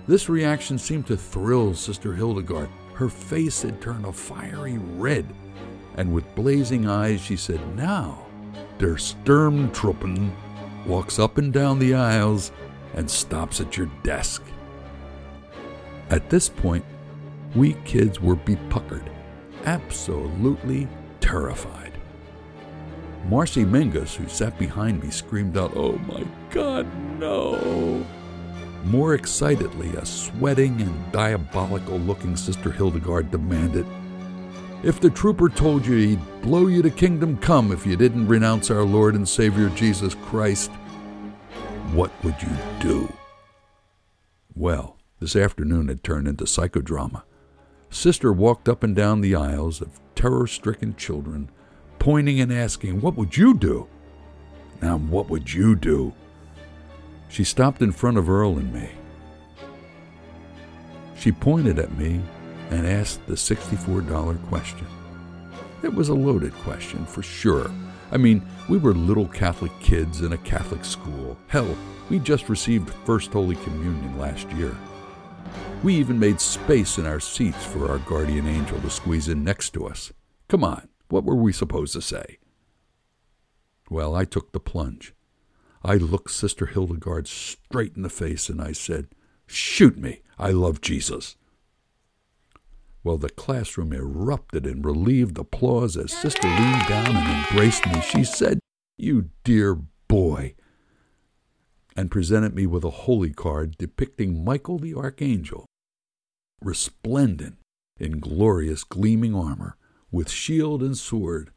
This 0.07 0.29
reaction 0.29 0.77
seemed 0.77 1.07
to 1.07 1.17
thrill 1.17 1.73
Sister 1.73 2.13
Hildegard. 2.13 2.69
Her 2.93 3.09
face 3.09 3.61
had 3.61 3.81
turned 3.81 4.05
a 4.05 4.11
fiery 4.11 4.77
red, 4.77 5.25
and 5.95 6.13
with 6.13 6.35
blazing 6.35 6.87
eyes 6.87 7.21
she 7.21 7.35
said, 7.35 7.75
Now, 7.75 8.25
der 8.77 8.95
Sturmtruppen 8.95 10.31
walks 10.85 11.19
up 11.19 11.37
and 11.37 11.53
down 11.53 11.79
the 11.79 11.93
aisles 11.93 12.51
and 12.93 13.09
stops 13.09 13.61
at 13.61 13.77
your 13.77 13.89
desk. 14.03 14.43
At 16.09 16.29
this 16.29 16.49
point, 16.49 16.83
we 17.55 17.73
kids 17.85 18.19
were 18.19 18.35
bepuckered, 18.35 19.07
absolutely 19.65 20.87
terrified. 21.19 21.97
Marcy 23.29 23.63
Mingus, 23.63 24.15
who 24.15 24.27
sat 24.27 24.57
behind 24.57 25.03
me, 25.03 25.09
screamed 25.11 25.57
out, 25.57 25.75
Oh 25.75 25.97
my 25.99 26.25
God, 26.49 26.87
no! 27.19 28.05
More 28.83 29.13
excitedly, 29.13 29.89
a 29.95 30.05
sweating 30.05 30.81
and 30.81 31.11
diabolical 31.11 31.99
looking 31.99 32.35
Sister 32.35 32.71
Hildegard 32.71 33.29
demanded, 33.29 33.85
If 34.83 34.99
the 34.99 35.11
trooper 35.11 35.47
told 35.47 35.85
you 35.85 35.95
he'd 35.95 36.41
blow 36.41 36.65
you 36.65 36.81
to 36.81 36.89
kingdom 36.89 37.37
come 37.37 37.71
if 37.71 37.85
you 37.85 37.95
didn't 37.95 38.27
renounce 38.27 38.71
our 38.71 38.81
Lord 38.81 39.13
and 39.13 39.29
Savior 39.29 39.69
Jesus 39.69 40.15
Christ, 40.15 40.71
what 41.93 42.11
would 42.23 42.41
you 42.41 42.49
do? 42.79 43.13
Well, 44.55 44.97
this 45.19 45.35
afternoon 45.35 45.87
had 45.87 46.03
turned 46.03 46.27
into 46.27 46.45
psychodrama. 46.45 47.21
Sister 47.91 48.33
walked 48.33 48.67
up 48.67 48.81
and 48.81 48.95
down 48.95 49.21
the 49.21 49.35
aisles 49.35 49.81
of 49.81 49.99
terror 50.15 50.47
stricken 50.47 50.95
children, 50.95 51.51
pointing 51.99 52.39
and 52.39 52.51
asking, 52.51 53.01
What 53.01 53.15
would 53.15 53.37
you 53.37 53.53
do? 53.53 53.87
Now, 54.81 54.97
what 54.97 55.29
would 55.29 55.53
you 55.53 55.75
do? 55.75 56.11
She 57.29 57.43
stopped 57.43 57.83
in 57.83 57.91
front 57.91 58.17
of 58.17 58.31
Earl 58.31 58.57
and 58.57 58.73
me. 58.73 58.89
She 61.15 61.31
pointed 61.31 61.77
at 61.77 61.95
me 61.99 62.21
and 62.71 62.87
asked 62.87 63.25
the 63.27 63.35
$64 63.35 64.47
question. 64.47 64.87
It 65.83 65.93
was 65.93 66.09
a 66.09 66.13
loaded 66.13 66.53
question, 66.55 67.05
for 67.05 67.21
sure. 67.21 67.69
I 68.11 68.17
mean, 68.17 68.41
we 68.69 68.77
were 68.77 68.93
little 68.93 69.27
Catholic 69.27 69.71
kids 69.79 70.21
in 70.21 70.33
a 70.33 70.37
Catholic 70.37 70.83
school. 70.83 71.37
Hell, 71.47 71.77
we 72.09 72.19
just 72.19 72.49
received 72.49 72.93
First 73.05 73.31
Holy 73.33 73.55
Communion 73.57 74.17
last 74.17 74.49
year. 74.51 74.75
We 75.83 75.95
even 75.95 76.19
made 76.19 76.39
space 76.39 76.97
in 76.97 77.05
our 77.05 77.19
seats 77.19 77.65
for 77.65 77.89
our 77.89 77.99
guardian 77.99 78.47
angel 78.47 78.79
to 78.81 78.89
squeeze 78.89 79.27
in 79.27 79.43
next 79.43 79.71
to 79.71 79.87
us. 79.87 80.11
Come 80.47 80.63
on, 80.63 80.87
what 81.09 81.23
were 81.23 81.35
we 81.35 81.51
supposed 81.53 81.93
to 81.93 82.01
say? 82.01 82.37
Well, 83.89 84.15
I 84.15 84.25
took 84.25 84.51
the 84.51 84.59
plunge. 84.59 85.13
I 85.83 85.95
looked 85.95 86.31
Sister 86.31 86.67
Hildegard 86.67 87.27
straight 87.27 87.95
in 87.95 88.03
the 88.03 88.09
face 88.09 88.47
and 88.47 88.61
I 88.61 88.71
said, 88.71 89.07
Shoot 89.47 89.97
me, 89.97 90.21
I 90.37 90.51
love 90.51 90.79
Jesus. 90.79 91.35
Well, 93.03 93.17
the 93.17 93.29
classroom 93.29 93.93
erupted 93.93 94.67
in 94.67 94.81
relieved 94.81 95.37
applause 95.37 95.97
as 95.97 96.11
Sister 96.11 96.47
leaned 96.47 96.87
down 96.87 97.15
and 97.15 97.45
embraced 97.45 97.85
me. 97.87 98.01
She 98.01 98.23
said, 98.23 98.59
You 98.97 99.29
dear 99.43 99.79
boy, 100.07 100.53
and 101.95 102.11
presented 102.11 102.53
me 102.53 102.67
with 102.67 102.83
a 102.83 102.91
holy 102.91 103.31
card 103.33 103.77
depicting 103.77 104.43
Michael 104.43 104.77
the 104.77 104.93
Archangel 104.93 105.65
resplendent 106.61 107.57
in 107.99 108.19
glorious 108.19 108.83
gleaming 108.83 109.35
armor, 109.35 109.77
with 110.11 110.29
shield 110.29 110.81
and 110.81 110.97
sword. 110.97 111.51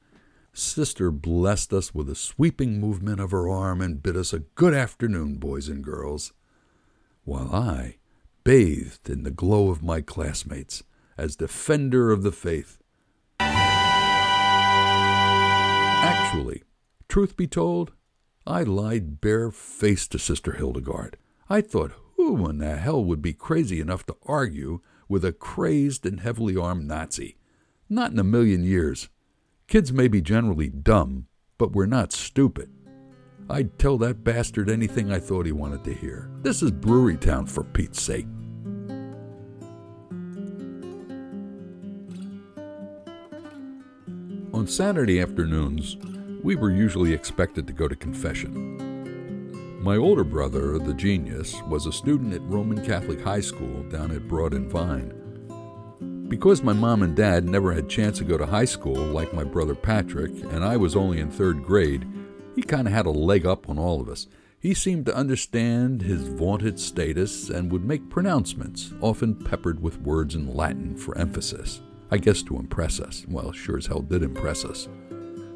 Sister 0.52 1.10
blessed 1.10 1.72
us 1.72 1.94
with 1.94 2.08
a 2.08 2.14
sweeping 2.14 2.80
movement 2.80 3.20
of 3.20 3.32
her 3.32 3.48
arm 3.48 3.80
and 3.80 4.02
bid 4.02 4.16
us 4.16 4.32
a 4.32 4.40
good 4.40 4.72
afternoon, 4.72 5.34
boys 5.36 5.68
and 5.68 5.82
girls, 5.82 6.32
while 7.24 7.54
I 7.54 7.96
bathed 8.44 9.10
in 9.10 9.24
the 9.24 9.30
glow 9.30 9.70
of 9.70 9.82
my 9.82 10.00
classmates 10.00 10.82
as 11.16 11.36
defender 11.36 12.10
of 12.10 12.22
the 12.22 12.32
faith. 12.32 12.78
Actually, 16.04 16.62
truth 17.08 17.36
be 17.36 17.46
told, 17.46 17.92
I 18.46 18.62
lied 18.62 19.20
bare-faced 19.20 20.12
to 20.12 20.18
Sister 20.18 20.52
Hildegard. 20.52 21.16
I 21.48 21.60
thought, 21.60 21.92
who 22.16 22.48
in 22.48 22.58
the 22.58 22.76
hell 22.76 23.04
would 23.04 23.22
be 23.22 23.32
crazy 23.32 23.80
enough 23.80 24.04
to 24.06 24.16
argue 24.24 24.80
with 25.08 25.24
a 25.24 25.32
crazed 25.32 26.06
and 26.06 26.20
heavily 26.20 26.56
armed 26.56 26.86
Nazi. 26.86 27.36
Not 27.88 28.12
in 28.12 28.18
a 28.18 28.24
million 28.24 28.64
years. 28.64 29.08
Kids 29.68 29.92
may 29.92 30.08
be 30.08 30.20
generally 30.20 30.68
dumb, 30.68 31.26
but 31.58 31.72
we're 31.72 31.86
not 31.86 32.12
stupid. 32.12 32.70
I'd 33.48 33.78
tell 33.78 33.98
that 33.98 34.24
bastard 34.24 34.70
anything 34.70 35.12
I 35.12 35.18
thought 35.18 35.46
he 35.46 35.52
wanted 35.52 35.84
to 35.84 35.94
hear. 35.94 36.30
This 36.42 36.62
is 36.62 36.70
Brewerytown, 36.70 37.48
for 37.48 37.62
Pete's 37.62 38.00
sake. 38.00 38.26
On 44.64 44.68
Saturday 44.68 45.20
afternoons, 45.20 45.98
we 46.42 46.56
were 46.56 46.70
usually 46.70 47.12
expected 47.12 47.66
to 47.66 47.74
go 47.74 47.86
to 47.86 47.94
confession. 47.94 49.82
My 49.82 49.98
older 49.98 50.24
brother, 50.24 50.78
the 50.78 50.94
genius, 50.94 51.60
was 51.64 51.84
a 51.84 51.92
student 51.92 52.32
at 52.32 52.40
Roman 52.44 52.82
Catholic 52.82 53.20
High 53.20 53.42
School 53.42 53.82
down 53.90 54.10
at 54.10 54.26
Broad 54.26 54.54
and 54.54 54.70
Vine. 54.70 55.12
Because 56.30 56.62
my 56.62 56.72
mom 56.72 57.02
and 57.02 57.14
dad 57.14 57.44
never 57.44 57.74
had 57.74 57.90
chance 57.90 58.16
to 58.16 58.24
go 58.24 58.38
to 58.38 58.46
high 58.46 58.64
school 58.64 58.96
like 58.96 59.34
my 59.34 59.44
brother 59.44 59.74
Patrick, 59.74 60.32
and 60.44 60.64
I 60.64 60.78
was 60.78 60.96
only 60.96 61.20
in 61.20 61.30
third 61.30 61.62
grade, 61.62 62.08
he 62.56 62.62
kind 62.62 62.86
of 62.86 62.94
had 62.94 63.04
a 63.04 63.10
leg 63.10 63.44
up 63.44 63.68
on 63.68 63.78
all 63.78 64.00
of 64.00 64.08
us. 64.08 64.28
He 64.58 64.72
seemed 64.72 65.04
to 65.04 65.14
understand 65.14 66.00
his 66.00 66.26
vaunted 66.26 66.80
status 66.80 67.50
and 67.50 67.70
would 67.70 67.84
make 67.84 68.08
pronouncements, 68.08 68.94
often 69.02 69.34
peppered 69.34 69.82
with 69.82 70.00
words 70.00 70.34
in 70.34 70.56
Latin 70.56 70.96
for 70.96 71.18
emphasis. 71.18 71.82
I 72.14 72.18
guess 72.18 72.42
to 72.42 72.58
impress 72.58 73.00
us. 73.00 73.24
Well, 73.26 73.50
sure 73.50 73.76
as 73.76 73.86
hell 73.86 73.98
did 73.98 74.22
impress 74.22 74.64
us. 74.64 74.88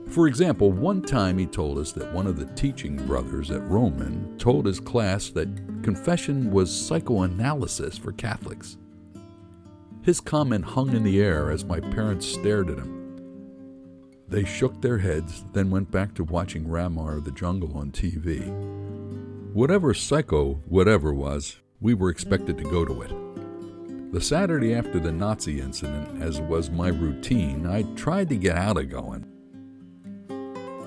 For 0.09 0.27
example, 0.27 0.73
one 0.73 1.03
time 1.03 1.39
he 1.39 1.47
told 1.47 1.79
us 1.79 1.93
that 1.93 2.13
one 2.13 2.27
of 2.27 2.37
the 2.37 2.53
teaching 2.57 2.97
brothers 3.07 3.53
at 3.53 3.63
Roman 3.69 4.37
told 4.39 4.67
his 4.67 4.81
class 4.81 5.29
that 5.29 5.47
confession 5.85 6.51
was 6.51 6.77
psychoanalysis 6.77 7.97
for 7.97 8.11
Catholics. 8.11 8.77
His 10.03 10.19
comment 10.19 10.65
hung 10.65 10.97
in 10.97 11.05
the 11.05 11.23
air 11.23 11.53
as 11.53 11.65
my 11.65 11.79
parents 11.79 12.27
stared 12.27 12.71
at 12.71 12.79
him. 12.79 14.17
They 14.27 14.45
shook 14.45 14.83
their 14.83 14.99
heads, 14.99 15.45
then 15.53 15.71
went 15.71 15.93
back 15.93 16.13
to 16.15 16.25
watching 16.25 16.67
Ramar 16.67 17.19
of 17.19 17.25
the 17.25 17.31
Jungle 17.31 17.79
on 17.79 17.93
TV. 17.93 18.49
Whatever 19.53 19.95
psycho 19.95 20.55
whatever 20.67 21.15
was, 21.15 21.59
we 21.81 21.95
were 21.95 22.11
expected 22.11 22.59
to 22.59 22.65
go 22.65 22.85
to 22.85 23.03
it. 23.03 23.28
The 24.11 24.21
Saturday 24.21 24.75
after 24.75 24.99
the 24.99 25.13
Nazi 25.13 25.61
incident, 25.61 26.23
as 26.23 26.41
was 26.41 26.71
my 26.71 26.89
routine, 26.89 27.67
I 27.67 27.83
tried 27.95 28.29
to 28.31 28.37
get 28.37 28.57
out 28.57 28.79
of 28.79 28.89
going 28.89 29.27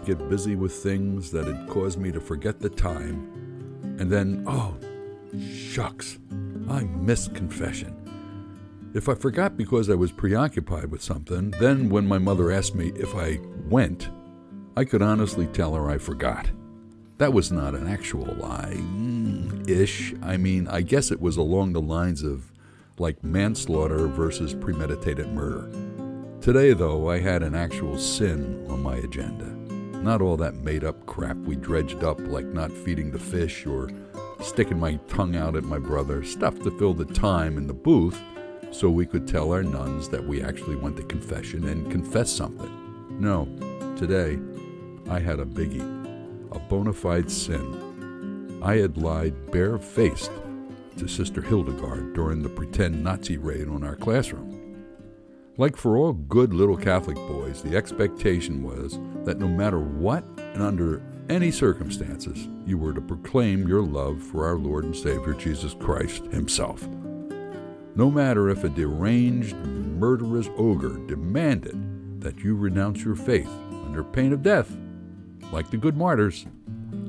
get 0.06 0.30
busy 0.30 0.56
with 0.56 0.74
things 0.74 1.32
that 1.32 1.46
had 1.46 1.68
caused 1.68 2.00
me 2.00 2.12
to 2.12 2.20
forget 2.20 2.60
the 2.60 2.70
time. 2.70 3.28
And 4.00 4.10
then, 4.10 4.44
oh, 4.48 4.76
shucks, 5.40 6.20
I 6.70 6.84
missed 6.84 7.36
confession. 7.36 7.98
If 8.94 9.08
I 9.08 9.14
forgot 9.14 9.56
because 9.56 9.90
I 9.90 9.96
was 9.96 10.12
preoccupied 10.12 10.92
with 10.92 11.02
something, 11.02 11.52
then 11.52 11.90
when 11.90 12.08
my 12.08 12.18
mother 12.18 12.52
asked 12.52 12.76
me 12.76 12.92
if 12.96 13.16
I 13.16 13.40
went, 13.70 14.10
I 14.76 14.84
could 14.84 15.02
honestly 15.02 15.48
tell 15.48 15.76
her 15.76 15.90
I 15.90 15.98
forgot. 15.98 16.50
That 17.18 17.34
was 17.34 17.52
not 17.52 17.76
an 17.76 17.88
actual 17.88 18.34
lie, 18.40 18.74
mm, 18.76 19.70
ish. 19.70 20.14
I 20.24 20.38
mean, 20.38 20.68
I 20.68 20.82
guess 20.82 21.12
it 21.12 21.22
was 21.22 21.38
along 21.38 21.74
the 21.74 21.82
lines 21.82 22.24
of 22.24 22.51
like 22.98 23.24
manslaughter 23.24 24.08
versus 24.08 24.54
premeditated 24.54 25.28
murder. 25.30 25.70
Today, 26.42 26.74
though, 26.74 27.10
I 27.10 27.20
had 27.20 27.44
an 27.44 27.56
actual 27.56 27.98
sin 27.98 28.66
on 28.70 28.82
my 28.82 28.96
agenda. 28.98 29.46
Not 30.02 30.22
all 30.22 30.38
that 30.38 30.56
made 30.56 30.84
up 30.84 31.06
crap 31.06 31.38
we 31.38 31.56
dredged 31.56 32.04
up, 32.04 32.20
like 32.20 32.46
not 32.46 32.72
feeding 32.72 33.12
the 33.12 33.20
fish 33.20 33.66
or 33.66 33.90
sticking 34.42 34.80
my 34.80 34.96
tongue 35.08 35.36
out 35.36 35.56
at 35.56 35.64
my 35.64 35.78
brother, 35.78 36.24
stuff 36.24 36.60
to 36.62 36.72
fill 36.72 36.94
the 36.94 37.06
time 37.06 37.58
in 37.58 37.68
the 37.68 37.74
booth 37.74 38.20
so 38.72 38.90
we 38.90 39.06
could 39.06 39.28
tell 39.28 39.52
our 39.52 39.64
nuns 39.64 40.10
that 40.10 40.26
we 40.26 40.42
actually 40.42 40.76
went 40.76 40.98
to 40.98 41.04
confession 41.04 41.68
and 41.68 41.92
confess 41.92 42.32
something. 42.32 42.72
No, 43.20 43.46
today 43.96 44.40
I 45.10 45.20
had 45.20 45.40
a 45.40 45.46
biggie, 45.46 45.82
a 46.52 46.60
bona 46.60 46.94
fide 46.94 47.30
sin. 47.30 48.60
I 48.64 48.78
had 48.78 48.98
lied 48.98 49.52
barefaced 49.52 50.32
to 50.98 51.08
Sister 51.08 51.42
Hildegard 51.42 52.14
during 52.14 52.42
the 52.42 52.50
pretend 52.50 53.04
Nazi 53.04 53.38
raid 53.38 53.68
on 53.68 53.84
our 53.84 53.96
classroom. 53.96 54.86
Like 55.58 55.76
for 55.76 55.98
all 55.98 56.14
good 56.14 56.54
little 56.54 56.78
Catholic 56.78 57.18
boys, 57.18 57.62
the 57.62 57.76
expectation 57.76 58.64
was 58.64 59.00
that 59.26 59.40
no 59.40 59.48
matter 59.48 59.80
what 59.80 60.24
and 60.38 60.62
under 60.62 61.02
any 61.30 61.52
circumstances, 61.52 62.48
you 62.66 62.78
were 62.78 62.94
to 62.94 63.02
proclaim 63.02 63.68
your 63.68 63.84
love 63.84 64.22
for 64.22 64.46
our 64.46 64.56
Lord 64.56 64.86
and 64.86 64.96
Savior 64.96 65.34
Jesus 65.34 65.74
Christ 65.74 66.26
Himself. 66.26 66.88
No 67.96 68.10
matter 68.10 68.50
if 68.50 68.64
a 68.64 68.70
deranged, 68.70 69.56
murderous 69.56 70.50
ogre 70.58 70.98
demanded 71.08 72.22
that 72.22 72.40
you 72.40 72.56
renounce 72.56 73.04
your 73.04 73.16
faith 73.16 73.50
under 73.86 74.04
pain 74.04 74.34
of 74.34 74.42
death, 74.42 74.76
like 75.52 75.70
the 75.70 75.78
good 75.78 75.98
martyrs, 75.98 76.46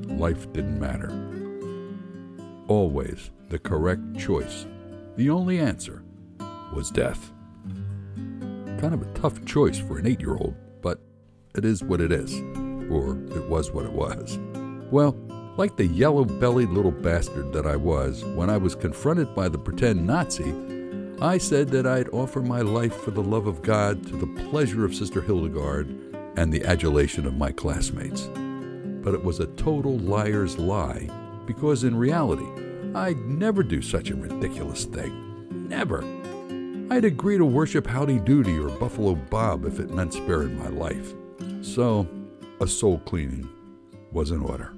life 0.05 0.51
didn't 0.53 0.79
matter. 0.79 1.32
Always 2.67 3.29
the 3.49 3.59
correct 3.59 4.17
choice, 4.17 4.65
the 5.17 5.29
only 5.29 5.59
answer, 5.59 6.03
was 6.73 6.89
death. 6.89 7.31
Kind 8.79 8.93
of 8.93 9.01
a 9.01 9.13
tough 9.13 9.43
choice 9.45 9.77
for 9.77 9.99
an 9.99 10.07
eight 10.07 10.21
year 10.21 10.35
old, 10.35 10.55
but 10.81 10.99
it 11.55 11.65
is 11.65 11.83
what 11.83 12.01
it 12.01 12.11
is. 12.11 12.33
Or 12.89 13.17
it 13.35 13.49
was 13.49 13.71
what 13.71 13.85
it 13.85 13.91
was. 13.91 14.39
Well, 14.91 15.15
like 15.57 15.75
the 15.75 15.85
yellow 15.85 16.23
bellied 16.23 16.69
little 16.69 16.91
bastard 16.91 17.51
that 17.53 17.67
I 17.67 17.75
was, 17.75 18.23
when 18.23 18.49
I 18.49 18.57
was 18.57 18.75
confronted 18.75 19.35
by 19.35 19.49
the 19.49 19.59
pretend 19.59 20.07
Nazi, 20.07 20.53
I 21.21 21.37
said 21.37 21.69
that 21.69 21.85
I'd 21.85 22.09
offer 22.09 22.41
my 22.41 22.61
life 22.61 22.95
for 22.95 23.11
the 23.11 23.23
love 23.23 23.45
of 23.45 23.61
God 23.61 24.05
to 24.07 24.15
the 24.15 24.43
pleasure 24.49 24.83
of 24.83 24.95
Sister 24.95 25.21
Hildegard 25.21 25.89
and 26.37 26.51
the 26.51 26.65
adulation 26.65 27.25
of 27.25 27.35
my 27.35 27.51
classmates. 27.51 28.29
But 29.03 29.13
it 29.13 29.23
was 29.23 29.39
a 29.39 29.47
total 29.47 29.97
liar's 29.99 30.57
lie, 30.57 31.09
because 31.45 31.83
in 31.83 31.95
reality, 31.95 32.47
I'd 32.95 33.19
never 33.25 33.63
do 33.63 33.81
such 33.81 34.09
a 34.09 34.15
ridiculous 34.15 34.85
thing. 34.85 35.67
Never. 35.67 36.03
I'd 36.91 37.05
agree 37.05 37.37
to 37.37 37.45
worship 37.45 37.87
Howdy 37.87 38.19
Doody 38.19 38.57
or 38.57 38.69
Buffalo 38.69 39.15
Bob 39.15 39.65
if 39.65 39.79
it 39.79 39.89
meant 39.89 40.13
sparing 40.13 40.57
my 40.57 40.67
life. 40.67 41.13
So, 41.61 42.07
a 42.61 42.67
soul 42.67 42.99
cleaning 42.99 43.49
was 44.11 44.31
in 44.31 44.41
order. 44.41 44.73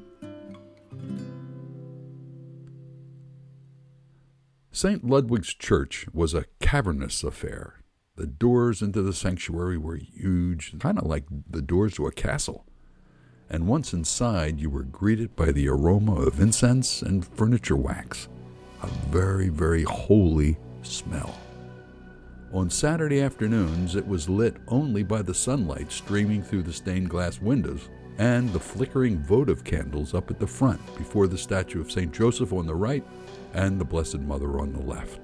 St. 4.72 5.06
Ludwig's 5.06 5.54
Church 5.54 6.06
was 6.14 6.34
a 6.34 6.46
cavernous 6.60 7.24
affair. 7.24 7.82
The 8.18 8.28
doors 8.28 8.82
into 8.82 9.02
the 9.02 9.14
sanctuary 9.14 9.78
were 9.78 9.96
huge, 9.96 10.78
kind 10.80 10.98
of 10.98 11.06
like 11.06 11.26
the 11.50 11.62
doors 11.62 11.96
to 11.96 12.08
a 12.08 12.12
castle. 12.12 12.66
And 13.50 13.68
once 13.68 13.94
inside, 13.94 14.60
you 14.60 14.70
were 14.70 14.84
greeted 14.84 15.36
by 15.36 15.52
the 15.52 15.68
aroma 15.68 16.16
of 16.16 16.40
incense 16.40 17.02
and 17.02 17.26
furniture 17.26 17.76
wax, 17.76 18.28
a 18.82 18.88
very, 18.88 19.50
very 19.50 19.84
holy 19.84 20.58
smell. 20.82 21.38
On 22.54 22.70
Saturday 22.70 23.22
afternoons, 23.22 23.96
it 23.96 24.08
was 24.08 24.30
lit 24.30 24.56
only 24.68 25.04
by 25.04 25.22
the 25.22 25.34
sunlight 25.34 25.92
streaming 25.92 26.42
through 26.42 26.64
the 26.64 26.74
stained 26.74 27.10
glass 27.10 27.40
windows 27.40 27.90
and 28.18 28.52
the 28.52 28.60
flickering 28.60 29.20
votive 29.20 29.64
candles 29.64 30.14
up 30.14 30.32
at 30.32 30.40
the 30.40 30.48
front 30.48 30.80
before 30.98 31.28
the 31.28 31.38
statue 31.38 31.82
of 31.82 31.92
St. 31.92 32.14
Joseph 32.14 32.54
on 32.54 32.66
the 32.66 32.74
right 32.74 33.06
and 33.54 33.80
the 33.80 33.86
Blessed 33.86 34.20
Mother 34.20 34.60
on 34.60 34.72
the 34.72 34.80
left. 34.80 35.20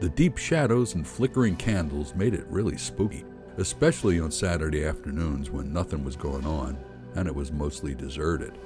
The 0.00 0.08
deep 0.08 0.36
shadows 0.36 0.94
and 0.94 1.06
flickering 1.06 1.56
candles 1.56 2.14
made 2.14 2.34
it 2.34 2.46
really 2.48 2.76
spooky, 2.76 3.24
especially 3.58 4.18
on 4.18 4.30
Saturday 4.30 4.84
afternoons 4.84 5.50
when 5.50 5.72
nothing 5.72 6.04
was 6.04 6.16
going 6.16 6.44
on 6.44 6.76
and 7.14 7.26
it 7.26 7.34
was 7.34 7.52
mostly 7.52 7.94
deserted. 7.94 8.58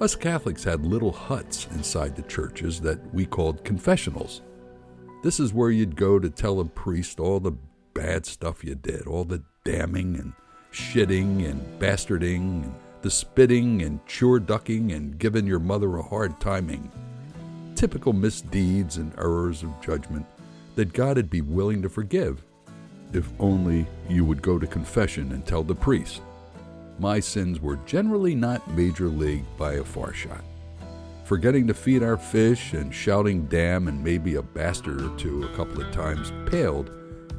Us 0.00 0.14
Catholics 0.14 0.64
had 0.64 0.84
little 0.84 1.12
huts 1.12 1.68
inside 1.72 2.14
the 2.14 2.22
churches 2.22 2.80
that 2.80 2.98
we 3.14 3.24
called 3.24 3.64
confessionals. 3.64 4.42
This 5.22 5.40
is 5.40 5.54
where 5.54 5.70
you'd 5.70 5.96
go 5.96 6.18
to 6.18 6.28
tell 6.28 6.60
a 6.60 6.64
priest 6.64 7.18
all 7.18 7.40
the 7.40 7.56
bad 7.94 8.26
stuff 8.26 8.62
you 8.62 8.74
did, 8.74 9.06
all 9.06 9.24
the 9.24 9.42
damning 9.64 10.16
and 10.16 10.34
shitting 10.70 11.48
and 11.48 11.80
bastarding, 11.80 12.64
and 12.64 12.74
the 13.00 13.10
spitting 13.10 13.82
and 13.82 14.04
chore 14.06 14.38
ducking 14.38 14.92
and 14.92 15.18
giving 15.18 15.46
your 15.46 15.58
mother 15.58 15.96
a 15.96 16.02
hard 16.02 16.38
timing. 16.40 16.90
Typical 17.74 18.12
misdeeds 18.12 18.98
and 18.98 19.12
errors 19.18 19.62
of 19.62 19.80
judgment 19.80 20.26
that 20.74 20.92
God'd 20.92 21.30
be 21.30 21.40
willing 21.40 21.80
to 21.82 21.88
forgive 21.88 22.42
if 23.12 23.30
only 23.38 23.86
you 24.08 24.24
would 24.24 24.42
go 24.42 24.58
to 24.58 24.66
confession 24.66 25.32
and 25.32 25.46
tell 25.46 25.62
the 25.62 25.74
priest. 25.74 26.20
My 26.98 27.20
sins 27.20 27.60
were 27.60 27.76
generally 27.86 28.34
not 28.34 28.70
major 28.70 29.08
league 29.08 29.44
by 29.56 29.74
a 29.74 29.84
far 29.84 30.12
shot 30.12 30.42
forgetting 31.26 31.66
to 31.66 31.74
feed 31.74 32.04
our 32.04 32.16
fish 32.16 32.72
and 32.72 32.94
shouting 32.94 33.46
damn 33.46 33.88
and 33.88 34.02
maybe 34.02 34.36
a 34.36 34.42
bastard 34.42 35.02
or 35.02 35.16
two 35.16 35.42
a 35.42 35.56
couple 35.56 35.82
of 35.82 35.90
times 35.92 36.32
paled 36.48 36.88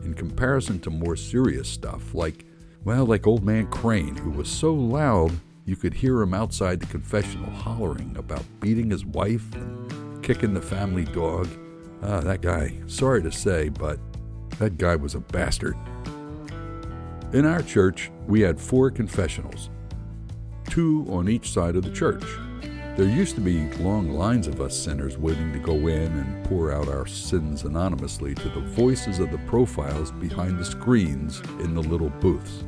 in 0.03 0.13
comparison 0.13 0.77
to 0.77 0.89
more 0.89 1.15
serious 1.15 1.69
stuff 1.69 2.13
like, 2.13 2.45
well, 2.83 3.05
like 3.05 3.25
old 3.25 3.45
man 3.45 3.65
Crane, 3.67 4.17
who 4.17 4.29
was 4.29 4.49
so 4.49 4.73
loud 4.73 5.31
you 5.63 5.77
could 5.77 5.93
hear 5.93 6.21
him 6.21 6.33
outside 6.33 6.81
the 6.81 6.85
confessional 6.87 7.49
hollering 7.49 8.13
about 8.17 8.43
beating 8.59 8.91
his 8.91 9.05
wife 9.05 9.55
and 9.55 10.21
kicking 10.21 10.53
the 10.53 10.61
family 10.61 11.05
dog. 11.05 11.47
Ah, 12.03 12.19
that 12.19 12.41
guy, 12.41 12.73
sorry 12.87 13.23
to 13.23 13.31
say, 13.31 13.69
but 13.69 13.99
that 14.59 14.77
guy 14.77 14.97
was 14.97 15.15
a 15.15 15.21
bastard. 15.21 15.77
In 17.33 17.45
our 17.45 17.61
church, 17.61 18.09
we 18.25 18.39
had 18.39 18.57
four 18.57 18.89
confessionals, 18.89 19.69
two 20.69 21.05
on 21.09 21.27
each 21.27 21.51
side 21.51 21.75
of 21.75 21.83
the 21.83 21.91
church. 21.91 22.23
There 22.95 23.05
used 23.05 23.35
to 23.35 23.41
be 23.41 23.69
long 23.79 24.13
lines 24.13 24.47
of 24.47 24.61
us 24.61 24.77
sinners 24.77 25.17
waiting 25.17 25.51
to 25.51 25.59
go 25.59 25.73
in 25.73 26.09
and 26.09 26.45
pour 26.45 26.71
out 26.71 26.87
our 26.87 27.05
sins 27.05 27.63
anonymously 27.63 28.33
to 28.35 28.49
the 28.49 28.61
voices 28.61 29.19
of 29.19 29.29
the 29.31 29.39
profiles 29.39 30.09
behind 30.13 30.57
the 30.57 30.63
screens 30.63 31.41
in 31.59 31.75
the 31.75 31.83
little 31.83 32.11
booths. 32.11 32.63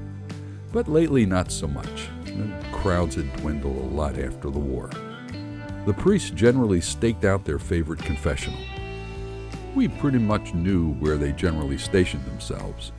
But 0.73 0.89
lately, 0.89 1.25
not 1.25 1.53
so 1.53 1.65
much. 1.65 2.09
The 2.25 2.51
crowds 2.73 3.15
had 3.15 3.33
dwindled 3.37 3.77
a 3.77 3.95
lot 3.95 4.19
after 4.19 4.49
the 4.49 4.59
war. 4.59 4.89
The 5.85 5.93
priests 5.93 6.31
generally 6.31 6.81
staked 6.81 7.23
out 7.23 7.45
their 7.45 7.59
favorite 7.59 7.99
confessional. 7.99 8.59
We 9.73 9.87
pretty 9.87 10.19
much 10.19 10.53
knew 10.53 10.95
where 10.95 11.15
they 11.15 11.31
generally 11.31 11.77
stationed 11.77 12.25
themselves. 12.25 12.91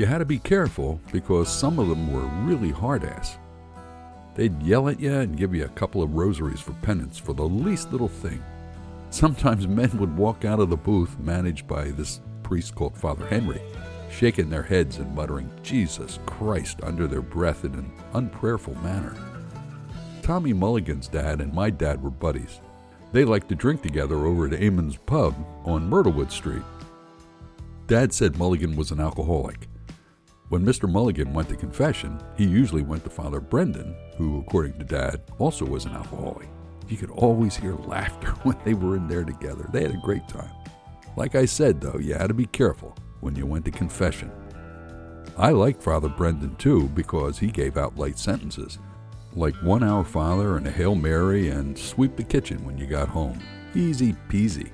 You 0.00 0.06
had 0.06 0.20
to 0.20 0.24
be 0.24 0.38
careful 0.38 0.98
because 1.12 1.54
some 1.54 1.78
of 1.78 1.90
them 1.90 2.10
were 2.10 2.24
really 2.48 2.70
hard 2.70 3.04
ass. 3.04 3.36
They'd 4.34 4.62
yell 4.62 4.88
at 4.88 4.98
you 4.98 5.12
and 5.12 5.36
give 5.36 5.54
you 5.54 5.66
a 5.66 5.68
couple 5.68 6.02
of 6.02 6.14
rosaries 6.14 6.58
for 6.58 6.72
penance 6.72 7.18
for 7.18 7.34
the 7.34 7.46
least 7.46 7.92
little 7.92 8.08
thing. 8.08 8.42
Sometimes 9.10 9.68
men 9.68 9.90
would 9.98 10.16
walk 10.16 10.46
out 10.46 10.58
of 10.58 10.70
the 10.70 10.76
booth 10.78 11.18
managed 11.18 11.68
by 11.68 11.90
this 11.90 12.22
priest 12.42 12.74
called 12.74 12.96
Father 12.96 13.26
Henry, 13.26 13.60
shaking 14.10 14.48
their 14.48 14.62
heads 14.62 14.96
and 14.96 15.14
muttering, 15.14 15.50
Jesus 15.62 16.18
Christ, 16.24 16.78
under 16.82 17.06
their 17.06 17.20
breath 17.20 17.66
in 17.66 17.74
an 17.74 17.92
unprayerful 18.14 18.76
manner. 18.76 19.14
Tommy 20.22 20.54
Mulligan's 20.54 21.08
dad 21.08 21.42
and 21.42 21.52
my 21.52 21.68
dad 21.68 22.02
were 22.02 22.08
buddies. 22.08 22.62
They 23.12 23.26
liked 23.26 23.50
to 23.50 23.54
drink 23.54 23.82
together 23.82 24.16
over 24.16 24.46
at 24.46 24.62
Amon's 24.62 24.96
Pub 24.96 25.34
on 25.66 25.90
Myrtlewood 25.90 26.32
Street. 26.32 26.62
Dad 27.86 28.14
said 28.14 28.38
Mulligan 28.38 28.76
was 28.76 28.92
an 28.92 29.00
alcoholic 29.00 29.66
when 30.50 30.66
Mr. 30.66 30.90
Mulligan 30.90 31.32
went 31.32 31.48
to 31.48 31.54
confession, 31.54 32.20
he 32.36 32.44
usually 32.44 32.82
went 32.82 33.04
to 33.04 33.10
Father 33.10 33.38
Brendan, 33.38 33.94
who, 34.16 34.40
according 34.40 34.76
to 34.80 34.84
Dad, 34.84 35.22
also 35.38 35.64
was 35.64 35.84
an 35.84 35.92
alcoholic. 35.92 36.48
You 36.88 36.96
could 36.96 37.10
always 37.10 37.54
hear 37.54 37.76
laughter 37.76 38.30
when 38.42 38.56
they 38.64 38.74
were 38.74 38.96
in 38.96 39.06
there 39.06 39.22
together. 39.22 39.68
They 39.72 39.82
had 39.82 39.94
a 39.94 40.02
great 40.04 40.26
time. 40.26 40.50
Like 41.16 41.36
I 41.36 41.44
said, 41.44 41.80
though, 41.80 42.00
you 42.00 42.14
had 42.14 42.26
to 42.26 42.34
be 42.34 42.46
careful 42.46 42.96
when 43.20 43.36
you 43.36 43.46
went 43.46 43.64
to 43.66 43.70
confession. 43.70 44.32
I 45.38 45.50
liked 45.50 45.84
Father 45.84 46.08
Brendan 46.08 46.56
too 46.56 46.88
because 46.88 47.38
he 47.38 47.52
gave 47.52 47.76
out 47.76 47.96
light 47.96 48.18
sentences, 48.18 48.80
like 49.34 49.54
one 49.62 49.84
Our 49.84 50.02
Father 50.02 50.56
and 50.56 50.66
a 50.66 50.70
Hail 50.72 50.96
Mary 50.96 51.50
and 51.50 51.78
sweep 51.78 52.16
the 52.16 52.24
kitchen 52.24 52.64
when 52.64 52.76
you 52.76 52.88
got 52.88 53.08
home. 53.08 53.38
Easy 53.76 54.14
peasy. 54.28 54.72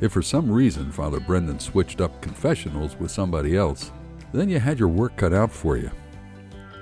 If 0.00 0.12
for 0.12 0.22
some 0.22 0.50
reason 0.50 0.90
Father 0.90 1.20
Brendan 1.20 1.58
switched 1.58 2.00
up 2.00 2.22
confessionals 2.22 2.96
with 2.96 3.10
somebody 3.10 3.54
else, 3.54 3.92
then 4.32 4.48
you 4.48 4.58
had 4.58 4.78
your 4.78 4.88
work 4.88 5.16
cut 5.16 5.32
out 5.32 5.50
for 5.50 5.76
you, 5.76 5.90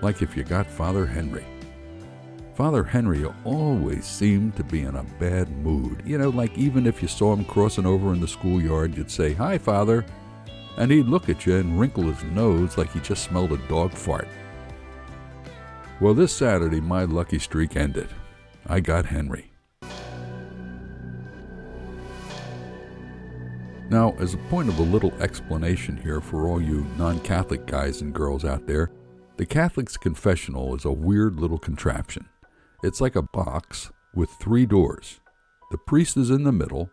like 0.03 0.23
if 0.23 0.37
you 0.37 0.45
got 0.45 0.67
Father 0.67 1.07
Henry. 1.07 1.45
Father 2.55 2.83
Henry 2.83 3.25
always 3.45 4.05
seemed 4.05 4.57
to 4.57 4.65
be 4.65 4.83
in 4.83 4.97
a 4.97 5.05
bad 5.21 5.49
mood. 5.59 6.03
You 6.05 6.19
know, 6.19 6.31
like 6.31 6.59
even 6.59 6.89
if 6.89 7.01
you 7.01 7.07
saw 7.07 7.33
him 7.33 7.45
crossing 7.45 7.87
over 7.87 8.13
in 8.13 8.21
the 8.21 8.27
schoolyard, 8.27 8.97
you'd 8.97 9.13
say, 9.13 9.33
Hi, 9.35 9.59
Father. 9.59 10.05
And 10.77 10.91
he'd 10.91 11.07
look 11.07 11.29
at 11.29 11.47
you 11.47 11.57
and 11.57 11.79
wrinkle 11.79 12.03
his 12.03 12.25
nose 12.25 12.77
like 12.77 12.93
he 12.93 12.99
just 12.99 13.23
smelled 13.23 13.53
a 13.53 13.59
dog 13.69 13.93
fart. 13.93 14.27
Well, 16.01 16.15
this 16.15 16.33
Saturday, 16.33 16.81
my 16.81 17.05
lucky 17.05 17.39
streak 17.39 17.77
ended. 17.77 18.09
I 18.67 18.81
got 18.81 19.07
Henry. 19.07 19.53
Now, 23.91 24.15
as 24.19 24.35
a 24.35 24.39
point 24.51 24.69
of 24.69 24.79
a 24.79 24.83
little 24.83 25.15
explanation 25.15 25.97
here 25.97 26.21
for 26.21 26.47
all 26.47 26.61
you 26.61 26.87
non 26.99 27.21
Catholic 27.21 27.67
guys 27.67 28.03
and 28.03 28.13
girls 28.13 28.45
out 28.45 28.67
there, 28.67 28.91
the 29.39 29.47
Catholic's 29.47 29.97
confessional 29.97 30.75
is 30.75 30.85
a 30.85 30.93
weird 30.93 31.41
little 31.41 31.59
contraption. 31.59 32.29
It's 32.83 33.01
like 33.01 33.17
a 33.17 33.23
box 33.23 33.91
with 34.15 34.31
three 34.31 34.67
doors. 34.67 35.21
The 35.71 35.79
priest 35.79 36.19
is 36.19 36.29
in 36.29 36.45
the 36.45 36.53
middle, 36.53 36.91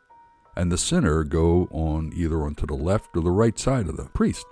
and 0.55 0.71
the 0.71 0.77
sinner 0.77 1.25
go 1.25 1.67
on 1.69 2.13
either 2.15 2.43
onto 2.43 2.65
the 2.65 2.75
left 2.75 3.09
or 3.17 3.21
the 3.21 3.31
right 3.31 3.59
side 3.59 3.89
of 3.89 3.97
the 3.97 4.05
priest. 4.05 4.45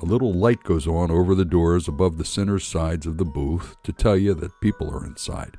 A 0.00 0.04
little 0.04 0.34
light 0.34 0.62
goes 0.64 0.86
on 0.86 1.10
over 1.10 1.34
the 1.34 1.46
doors 1.46 1.88
above 1.88 2.18
the 2.18 2.24
sinner's 2.26 2.66
sides 2.66 3.06
of 3.06 3.16
the 3.16 3.24
booth 3.24 3.76
to 3.84 3.92
tell 3.92 4.18
you 4.18 4.34
that 4.34 4.60
people 4.60 4.90
are 4.90 5.06
inside. 5.06 5.56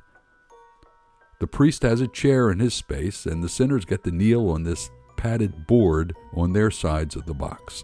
The 1.40 1.46
priest 1.48 1.82
has 1.82 2.00
a 2.00 2.06
chair 2.06 2.50
in 2.50 2.60
his 2.60 2.74
space, 2.74 3.26
and 3.26 3.42
the 3.42 3.48
sinners 3.48 3.84
get 3.84 4.04
to 4.04 4.12
kneel 4.12 4.48
on 4.50 4.62
this 4.62 4.88
padded 5.26 5.66
board 5.66 6.14
on 6.36 6.52
their 6.52 6.70
sides 6.70 7.16
of 7.16 7.26
the 7.26 7.34
box. 7.34 7.82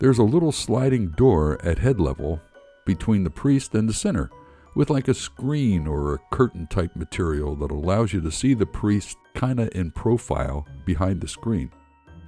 There's 0.00 0.18
a 0.18 0.22
little 0.22 0.52
sliding 0.52 1.08
door 1.12 1.58
at 1.64 1.78
head 1.78 1.98
level 1.98 2.42
between 2.84 3.24
the 3.24 3.30
priest 3.30 3.74
and 3.74 3.88
the 3.88 3.94
sinner, 3.94 4.28
with 4.74 4.90
like 4.90 5.08
a 5.08 5.14
screen 5.14 5.86
or 5.86 6.12
a 6.12 6.18
curtain 6.30 6.66
type 6.66 6.94
material 6.94 7.56
that 7.56 7.70
allows 7.70 8.12
you 8.12 8.20
to 8.20 8.30
see 8.30 8.52
the 8.52 8.66
priest 8.66 9.16
kind 9.34 9.58
of 9.58 9.70
in 9.74 9.90
profile 9.90 10.66
behind 10.84 11.22
the 11.22 11.26
screen. 11.26 11.70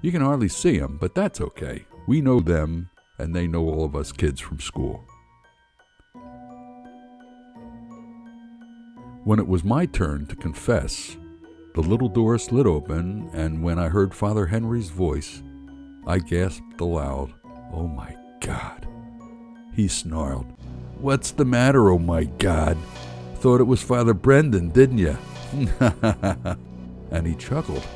You 0.01 0.11
can 0.11 0.23
hardly 0.23 0.49
see 0.49 0.79
him, 0.79 0.97
but 0.99 1.14
that's 1.14 1.42
okay. 1.42 1.85
We 2.07 2.23
know 2.23 2.40
them, 2.40 2.88
and 3.18 3.37
they 3.37 3.47
know 3.47 3.68
all 3.68 3.85
of 3.85 3.94
us 3.94 4.11
kids 4.11 4.40
from 4.40 4.59
school. 4.59 5.05
When 9.25 9.38
it 9.38 9.47
was 9.47 9.64
my 9.64 9.85
turn 9.85 10.25
to 10.29 10.37
confess, 10.37 11.18
the 11.74 11.83
little 11.83 12.09
door 12.09 12.38
slid 12.38 12.66
open, 12.66 13.31
and 13.33 13.62
when 13.62 13.78
I 13.78 13.88
heard 13.88 14.14
Father 14.14 14.46
Henry's 14.46 14.90
voice, 14.90 15.42
I 16.07 16.18
gasped 16.18 16.81
aloud, 16.81 17.33
Oh 17.72 17.87
my 17.87 18.16
God. 18.40 18.88
He 19.74 19.88
snarled, 19.88 20.46
What's 20.98 21.31
the 21.31 21.44
matter, 21.44 21.90
oh 21.90 21.98
my 21.98 22.24
God? 22.24 22.76
Thought 23.37 23.61
it 23.61 23.64
was 23.64 23.83
Father 23.83 24.14
Brendan, 24.14 24.70
didn't 24.70 24.98
you? 24.98 25.16
and 27.11 27.26
he 27.26 27.35
chuckled. 27.37 27.87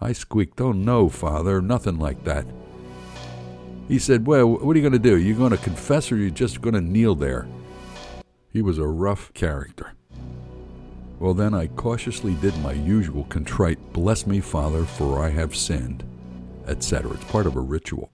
I 0.00 0.12
squeaked, 0.12 0.60
Oh 0.60 0.72
no, 0.72 1.08
Father, 1.08 1.60
nothing 1.62 1.98
like 1.98 2.24
that. 2.24 2.46
He 3.88 3.98
said, 3.98 4.26
Well, 4.26 4.48
what 4.48 4.74
are 4.74 4.78
you 4.78 4.82
going 4.82 4.92
to 4.92 4.98
do? 4.98 5.14
Are 5.14 5.18
You 5.18 5.34
going 5.34 5.52
to 5.52 5.56
confess 5.58 6.10
or 6.10 6.16
are 6.16 6.18
you 6.18 6.30
just 6.30 6.60
going 6.60 6.74
to 6.74 6.80
kneel 6.80 7.14
there? 7.14 7.46
He 8.52 8.62
was 8.62 8.78
a 8.78 8.86
rough 8.86 9.32
character. 9.34 9.92
Well, 11.18 11.34
then 11.34 11.54
I 11.54 11.68
cautiously 11.68 12.34
did 12.34 12.56
my 12.58 12.72
usual 12.72 13.24
contrite, 13.24 13.78
Bless 13.92 14.26
me, 14.26 14.40
Father, 14.40 14.84
for 14.84 15.22
I 15.22 15.30
have 15.30 15.56
sinned, 15.56 16.04
etc. 16.66 17.12
It's 17.12 17.24
part 17.24 17.46
of 17.46 17.56
a 17.56 17.60
ritual 17.60 18.10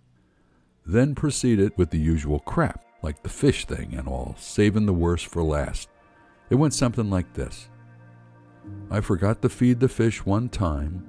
then 0.87 1.15
proceeded 1.15 1.73
with 1.77 1.91
the 1.91 1.99
usual 1.99 2.41
crap, 2.41 2.85
like 3.03 3.23
the 3.23 3.29
fish 3.29 3.65
thing 3.67 3.95
and 3.95 4.09
all, 4.09 4.35
saving 4.39 4.87
the 4.87 4.93
worst 4.93 5.27
for 5.27 5.43
last. 5.43 5.89
It 6.51 6.57
went 6.57 6.75
something 6.75 7.11
like 7.11 7.33
this 7.35 7.69
I 8.91 9.01
forgot 9.01 9.43
to 9.43 9.49
feed 9.49 9.81
the 9.81 9.89
fish 9.89 10.25
one 10.25 10.49
time. 10.49 11.05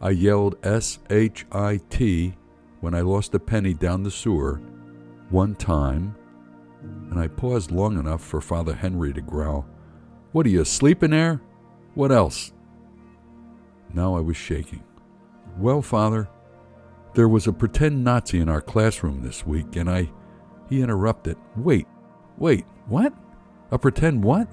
I 0.00 0.10
yelled 0.10 0.56
S 0.64 0.98
H 1.10 1.46
I 1.50 1.80
T 1.90 2.34
when 2.80 2.94
I 2.94 3.00
lost 3.00 3.34
a 3.34 3.38
penny 3.38 3.74
down 3.74 4.02
the 4.02 4.10
sewer 4.10 4.60
one 5.30 5.54
time, 5.54 6.14
and 7.10 7.18
I 7.18 7.28
paused 7.28 7.70
long 7.70 7.98
enough 7.98 8.22
for 8.22 8.40
Father 8.40 8.74
Henry 8.74 9.12
to 9.14 9.20
growl, 9.20 9.66
What 10.36 10.44
are 10.44 10.50
you, 10.50 10.66
sleeping 10.66 11.12
there? 11.12 11.40
What 11.94 12.12
else? 12.12 12.52
Now 13.94 14.14
I 14.14 14.20
was 14.20 14.36
shaking. 14.36 14.84
Well, 15.56 15.80
Father, 15.80 16.28
there 17.14 17.26
was 17.26 17.46
a 17.46 17.54
pretend 17.54 18.04
Nazi 18.04 18.40
in 18.40 18.50
our 18.50 18.60
classroom 18.60 19.22
this 19.22 19.46
week, 19.46 19.76
and 19.76 19.88
I. 19.88 20.12
He 20.68 20.82
interrupted. 20.82 21.38
Wait, 21.56 21.86
wait, 22.36 22.66
what? 22.86 23.14
A 23.70 23.78
pretend 23.78 24.22
what? 24.22 24.46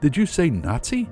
Did 0.00 0.16
you 0.16 0.26
say 0.26 0.48
Nazi? 0.48 1.08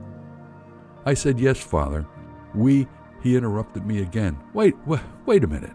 I 1.05 1.15
said, 1.15 1.41
Yes, 1.41 1.59
Father. 1.59 2.07
We. 2.55 2.87
He 3.21 3.35
interrupted 3.35 3.85
me 3.85 4.03
again. 4.03 4.39
Wait, 4.55 4.77
wait, 4.87 5.01
wait 5.27 5.43
a 5.43 5.49
minute. 5.49 5.75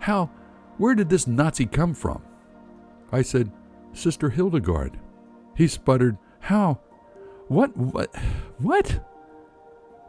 How? 0.00 0.28
Where 0.78 0.96
did 0.96 1.08
this 1.08 1.28
Nazi 1.28 1.66
come 1.66 1.94
from? 1.94 2.20
I 3.12 3.22
said, 3.22 3.52
Sister 3.92 4.28
Hildegard. 4.28 4.98
He 5.54 5.68
sputtered, 5.68 6.18
How? 6.40 6.80
What? 7.50 7.76
What? 7.76 8.14
What? 8.58 9.04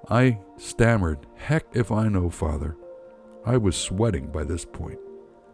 I 0.08 0.38
stammered, 0.58 1.26
Heck 1.38 1.66
if 1.74 1.92
I 1.92 2.08
know, 2.08 2.30
Father. 2.30 2.78
I 3.44 3.58
was 3.58 3.76
sweating 3.76 4.28
by 4.28 4.44
this 4.44 4.64
point 4.64 5.00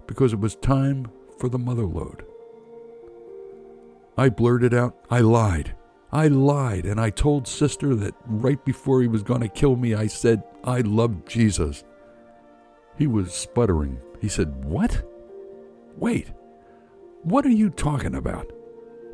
because 0.06 0.34
it 0.34 0.40
was 0.42 0.58
time 0.58 1.10
for 1.40 1.48
the 1.48 1.58
mother 1.58 1.86
load. 1.86 2.26
I 4.18 4.28
blurted 4.28 4.74
out, 4.74 4.98
I 5.10 5.22
lied. 5.22 5.78
I 6.12 6.28
lied, 6.28 6.86
and 6.86 7.00
I 7.00 7.10
told 7.10 7.48
Sister 7.48 7.96
that 7.96 8.16
right 8.26 8.64
before 8.66 9.02
he 9.02 9.08
was 9.08 9.24
going 9.24 9.42
to 9.42 9.48
kill 9.48 9.78
me, 9.78 9.94
I 9.94 10.08
said, 10.08 10.44
I 10.66 10.82
love 10.82 11.24
Jesus. 11.26 11.86
He 12.98 13.08
was 13.08 13.34
sputtering. 13.34 14.02
He 14.20 14.28
said, 14.28 14.66
What? 14.66 15.04
Wait, 15.96 16.34
what 17.24 17.46
are 17.46 17.50
you 17.50 17.70
talking 17.70 18.16
about? 18.16 18.52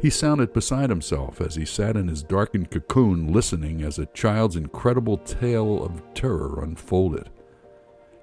He 0.03 0.09
sounded 0.09 0.51
beside 0.51 0.89
himself 0.89 1.39
as 1.39 1.55
he 1.55 1.63
sat 1.63 1.95
in 1.95 2.09
his 2.09 2.23
darkened 2.23 2.69
cocoon 2.69 3.31
listening 3.31 3.83
as 3.83 3.97
a 3.97 4.05
child's 4.07 4.57
incredible 4.57 5.17
tale 5.17 5.81
of 5.81 6.03
terror 6.13 6.61
unfolded. 6.61 7.29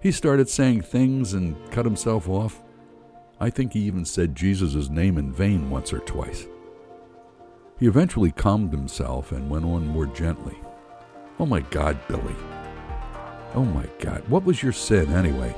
He 0.03 0.13
started 0.13 0.51
saying 0.51 0.83
things 0.83 1.33
and 1.33 1.57
cut 1.71 1.87
himself 1.87 2.29
off. 2.29 2.63
I 3.41 3.49
think 3.49 3.73
he 3.73 3.81
even 3.81 4.05
said 4.05 4.37
Jesus' 4.37 4.91
name 4.91 5.17
in 5.17 5.33
vain 5.33 5.71
once 5.71 5.91
or 5.91 6.01
twice. 6.01 6.47
He 7.79 7.87
eventually 7.87 8.31
calmed 8.31 8.73
himself 8.73 9.33
and 9.33 9.49
went 9.49 9.65
on 9.65 9.87
more 9.87 10.05
gently. 10.05 10.59
Oh 11.39 11.47
my 11.47 11.61
God, 11.61 11.99
Billy. 12.09 12.37
Oh 13.55 13.65
my 13.65 13.87
God, 14.01 14.23
what 14.29 14.45
was 14.45 14.63
your 14.63 14.73
sin 14.73 15.15
anyway? 15.15 15.57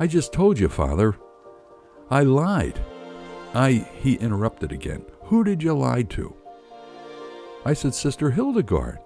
I 0.00 0.08
just 0.08 0.32
told 0.32 0.58
you, 0.58 0.68
Father. 0.68 1.14
I 2.10 2.24
lied. 2.24 2.80
I, 3.54 3.88
he 4.02 4.14
interrupted 4.14 4.72
again. 4.72 5.04
Who 5.28 5.44
did 5.44 5.62
you 5.62 5.74
lie 5.74 6.04
to? 6.04 6.34
I 7.66 7.74
said, 7.74 7.94
Sister 7.94 8.30
Hildegard. 8.30 8.98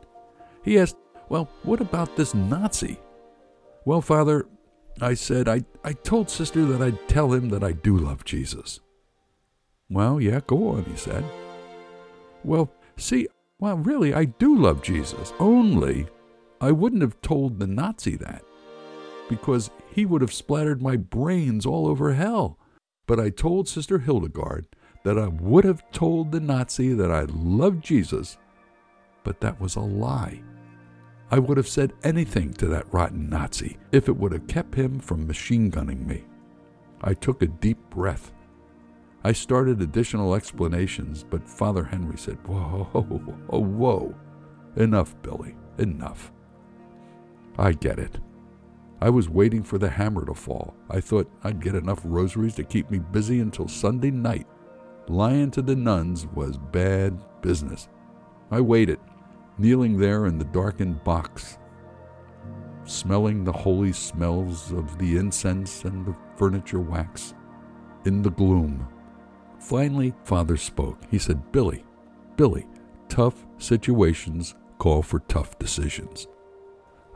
He 0.62 0.78
asked, 0.78 0.96
Well, 1.28 1.48
what 1.64 1.80
about 1.80 2.16
this 2.16 2.32
Nazi? 2.32 3.00
Well, 3.84 4.00
Father, 4.00 4.46
I 5.00 5.14
said, 5.14 5.48
I, 5.48 5.64
I 5.82 5.94
told 5.94 6.30
Sister 6.30 6.64
that 6.66 6.80
I'd 6.80 7.08
tell 7.08 7.32
him 7.32 7.48
that 7.48 7.64
I 7.64 7.72
do 7.72 7.98
love 7.98 8.24
Jesus. 8.24 8.78
Well, 9.90 10.20
yeah, 10.20 10.38
go 10.46 10.68
on, 10.68 10.84
he 10.84 10.96
said. 10.96 11.24
Well, 12.44 12.72
see, 12.96 13.26
well, 13.58 13.78
really, 13.78 14.14
I 14.14 14.26
do 14.26 14.56
love 14.56 14.80
Jesus. 14.80 15.32
Only 15.40 16.06
I 16.60 16.70
wouldn't 16.70 17.02
have 17.02 17.20
told 17.20 17.58
the 17.58 17.66
Nazi 17.66 18.14
that 18.16 18.44
because 19.28 19.70
he 19.92 20.06
would 20.06 20.20
have 20.20 20.32
splattered 20.32 20.80
my 20.80 20.94
brains 20.94 21.66
all 21.66 21.88
over 21.88 22.12
hell. 22.12 22.60
But 23.06 23.18
I 23.18 23.30
told 23.30 23.68
Sister 23.68 23.98
Hildegard 23.98 24.68
that 25.04 25.18
I 25.18 25.28
would 25.28 25.64
have 25.64 25.90
told 25.90 26.30
the 26.30 26.40
Nazi 26.40 26.92
that 26.94 27.10
I 27.10 27.22
loved 27.28 27.84
Jesus, 27.84 28.38
but 29.24 29.40
that 29.40 29.60
was 29.60 29.76
a 29.76 29.80
lie. 29.80 30.42
I 31.30 31.38
would 31.38 31.56
have 31.56 31.68
said 31.68 31.94
anything 32.04 32.52
to 32.54 32.66
that 32.68 32.92
rotten 32.92 33.28
Nazi 33.28 33.78
if 33.90 34.08
it 34.08 34.16
would 34.16 34.32
have 34.32 34.46
kept 34.46 34.74
him 34.74 34.98
from 34.98 35.26
machine 35.26 35.70
gunning 35.70 36.06
me. 36.06 36.24
I 37.00 37.14
took 37.14 37.42
a 37.42 37.46
deep 37.46 37.78
breath. 37.90 38.32
I 39.24 39.32
started 39.32 39.80
additional 39.80 40.34
explanations, 40.34 41.24
but 41.28 41.48
Father 41.48 41.84
Henry 41.84 42.18
said, 42.18 42.38
Whoa, 42.46 42.88
whoa, 42.92 43.38
oh, 43.50 43.60
whoa. 43.60 44.14
Enough, 44.76 45.14
Billy, 45.22 45.56
enough. 45.78 46.32
I 47.58 47.72
get 47.72 47.98
it. 47.98 48.18
I 49.00 49.10
was 49.10 49.28
waiting 49.28 49.62
for 49.62 49.78
the 49.78 49.90
hammer 49.90 50.24
to 50.26 50.34
fall. 50.34 50.74
I 50.88 51.00
thought 51.00 51.30
I'd 51.42 51.62
get 51.62 51.74
enough 51.74 52.00
rosaries 52.04 52.54
to 52.56 52.64
keep 52.64 52.90
me 52.90 52.98
busy 52.98 53.40
until 53.40 53.68
Sunday 53.68 54.10
night. 54.10 54.46
Lying 55.08 55.50
to 55.52 55.62
the 55.62 55.76
nuns 55.76 56.26
was 56.26 56.56
bad 56.56 57.18
business. 57.42 57.88
I 58.50 58.60
waited 58.60 59.00
kneeling 59.58 59.98
there 59.98 60.26
in 60.26 60.38
the 60.38 60.44
darkened 60.46 61.02
box, 61.04 61.58
smelling 62.84 63.44
the 63.44 63.52
holy 63.52 63.92
smells 63.92 64.72
of 64.72 64.98
the 64.98 65.16
incense 65.16 65.84
and 65.84 66.06
the 66.06 66.16
furniture 66.36 66.80
wax 66.80 67.34
in 68.04 68.22
the 68.22 68.30
gloom. 68.30 68.86
Finally, 69.60 70.14
Father 70.24 70.56
spoke. 70.56 70.98
He 71.10 71.18
said, 71.18 71.52
Billy, 71.52 71.84
Billy, 72.36 72.66
tough 73.08 73.46
situations 73.58 74.54
call 74.78 75.02
for 75.02 75.20
tough 75.20 75.58
decisions. 75.58 76.26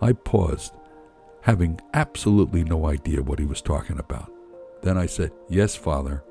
I 0.01 0.13
paused, 0.13 0.75
having 1.41 1.81
absolutely 1.95 2.63
no 2.63 2.87
idea 2.87 3.23
what 3.23 3.39
he 3.39 3.47
was 3.47 3.63
talking 3.63 3.99
about. 3.99 4.31
Then 4.83 4.97
I 4.97 5.07
said, 5.07 5.33
Yes, 5.49 5.75
Father. 5.75 6.23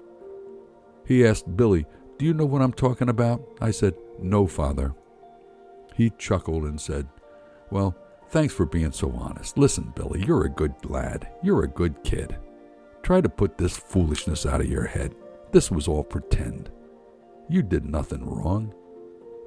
He 1.06 1.26
asked 1.26 1.56
Billy, 1.56 1.86
Do 2.18 2.26
you 2.26 2.34
know 2.34 2.46
what 2.46 2.62
I'm 2.62 2.74
talking 2.74 3.10
about? 3.10 3.42
I 3.62 3.72
said, 3.72 3.96
No, 4.20 4.48
Father. 4.48 4.94
He 5.96 6.12
chuckled 6.18 6.64
and 6.64 6.80
said, 6.80 7.08
Well, 7.70 7.96
thanks 8.30 8.54
for 8.54 8.66
being 8.66 8.92
so 8.92 9.12
honest. 9.12 9.58
Listen, 9.58 9.94
Billy, 9.96 10.26
you're 10.26 10.46
a 10.46 10.50
good 10.50 10.74
lad. 10.86 11.30
You're 11.44 11.64
a 11.64 11.70
good 11.70 12.04
kid. 12.04 12.38
Try 13.04 13.22
to 13.22 13.30
put 13.30 13.58
this 13.58 13.78
foolishness 13.78 14.46
out 14.46 14.62
of 14.62 14.70
your 14.70 14.88
head. 14.88 15.16
This 15.52 15.70
was 15.70 15.88
all 15.88 16.04
pretend. 16.04 16.72
You 17.48 17.62
did 17.62 17.86
nothing 17.86 18.26
wrong. 18.26 18.74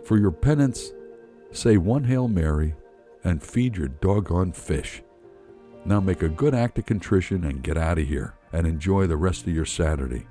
For 0.04 0.16
your 0.16 0.30
penance, 0.30 0.92
say 1.50 1.76
one 1.76 2.04
Hail 2.04 2.28
Mary 2.28 2.74
and 3.24 3.42
feed 3.42 3.76
your 3.76 3.88
doggone 3.88 4.52
fish. 4.52 5.02
Now 5.84 6.00
make 6.00 6.22
a 6.22 6.28
good 6.28 6.54
act 6.54 6.78
of 6.78 6.86
contrition 6.86 7.44
and 7.44 7.62
get 7.62 7.76
out 7.76 7.98
of 7.98 8.06
here 8.06 8.34
and 8.52 8.66
enjoy 8.66 9.06
the 9.06 9.16
rest 9.16 9.42
of 9.46 9.54
your 9.54 9.64
Saturday. 9.64 10.26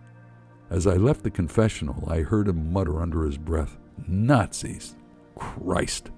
As 0.70 0.86
I 0.86 0.96
left 0.96 1.24
the 1.24 1.32
confessional, 1.32 2.08
I 2.10 2.22
heard 2.22 2.48
him 2.48 2.74
mutter 2.74 3.02
under 3.02 3.26
his 3.26 3.38
breath, 3.38 3.78
Nazis! 4.08 4.96
Christ! 5.36 6.12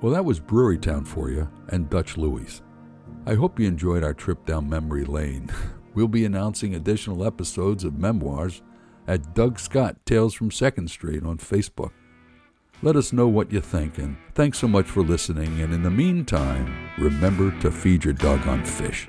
Well, 0.00 0.12
that 0.12 0.24
was 0.24 0.40
Brewerytown 0.40 1.06
for 1.06 1.30
you 1.30 1.48
and 1.68 1.90
Dutch 1.90 2.16
Louis. 2.16 2.62
I 3.26 3.34
hope 3.34 3.58
you 3.58 3.66
enjoyed 3.66 4.04
our 4.04 4.14
trip 4.14 4.44
down 4.44 4.68
memory 4.68 5.04
lane. 5.04 5.50
We'll 5.94 6.06
be 6.06 6.24
announcing 6.24 6.76
additional 6.76 7.26
episodes 7.26 7.82
of 7.82 7.98
Memoirs 7.98 8.62
at 9.08 9.34
Doug 9.34 9.58
Scott 9.58 9.96
Tales 10.06 10.32
from 10.32 10.52
Second 10.52 10.90
Street 10.90 11.24
on 11.24 11.38
Facebook. 11.38 11.90
Let 12.82 12.94
us 12.94 13.12
know 13.12 13.26
what 13.26 13.50
you 13.50 13.60
think, 13.60 13.98
and 13.98 14.16
thanks 14.32 14.58
so 14.58 14.68
much 14.68 14.86
for 14.86 15.02
listening. 15.02 15.60
And 15.60 15.74
in 15.74 15.82
the 15.82 15.90
meantime, 15.90 16.90
remember 16.98 17.50
to 17.62 17.72
feed 17.72 18.04
your 18.04 18.14
doggone 18.14 18.64
fish. 18.64 19.08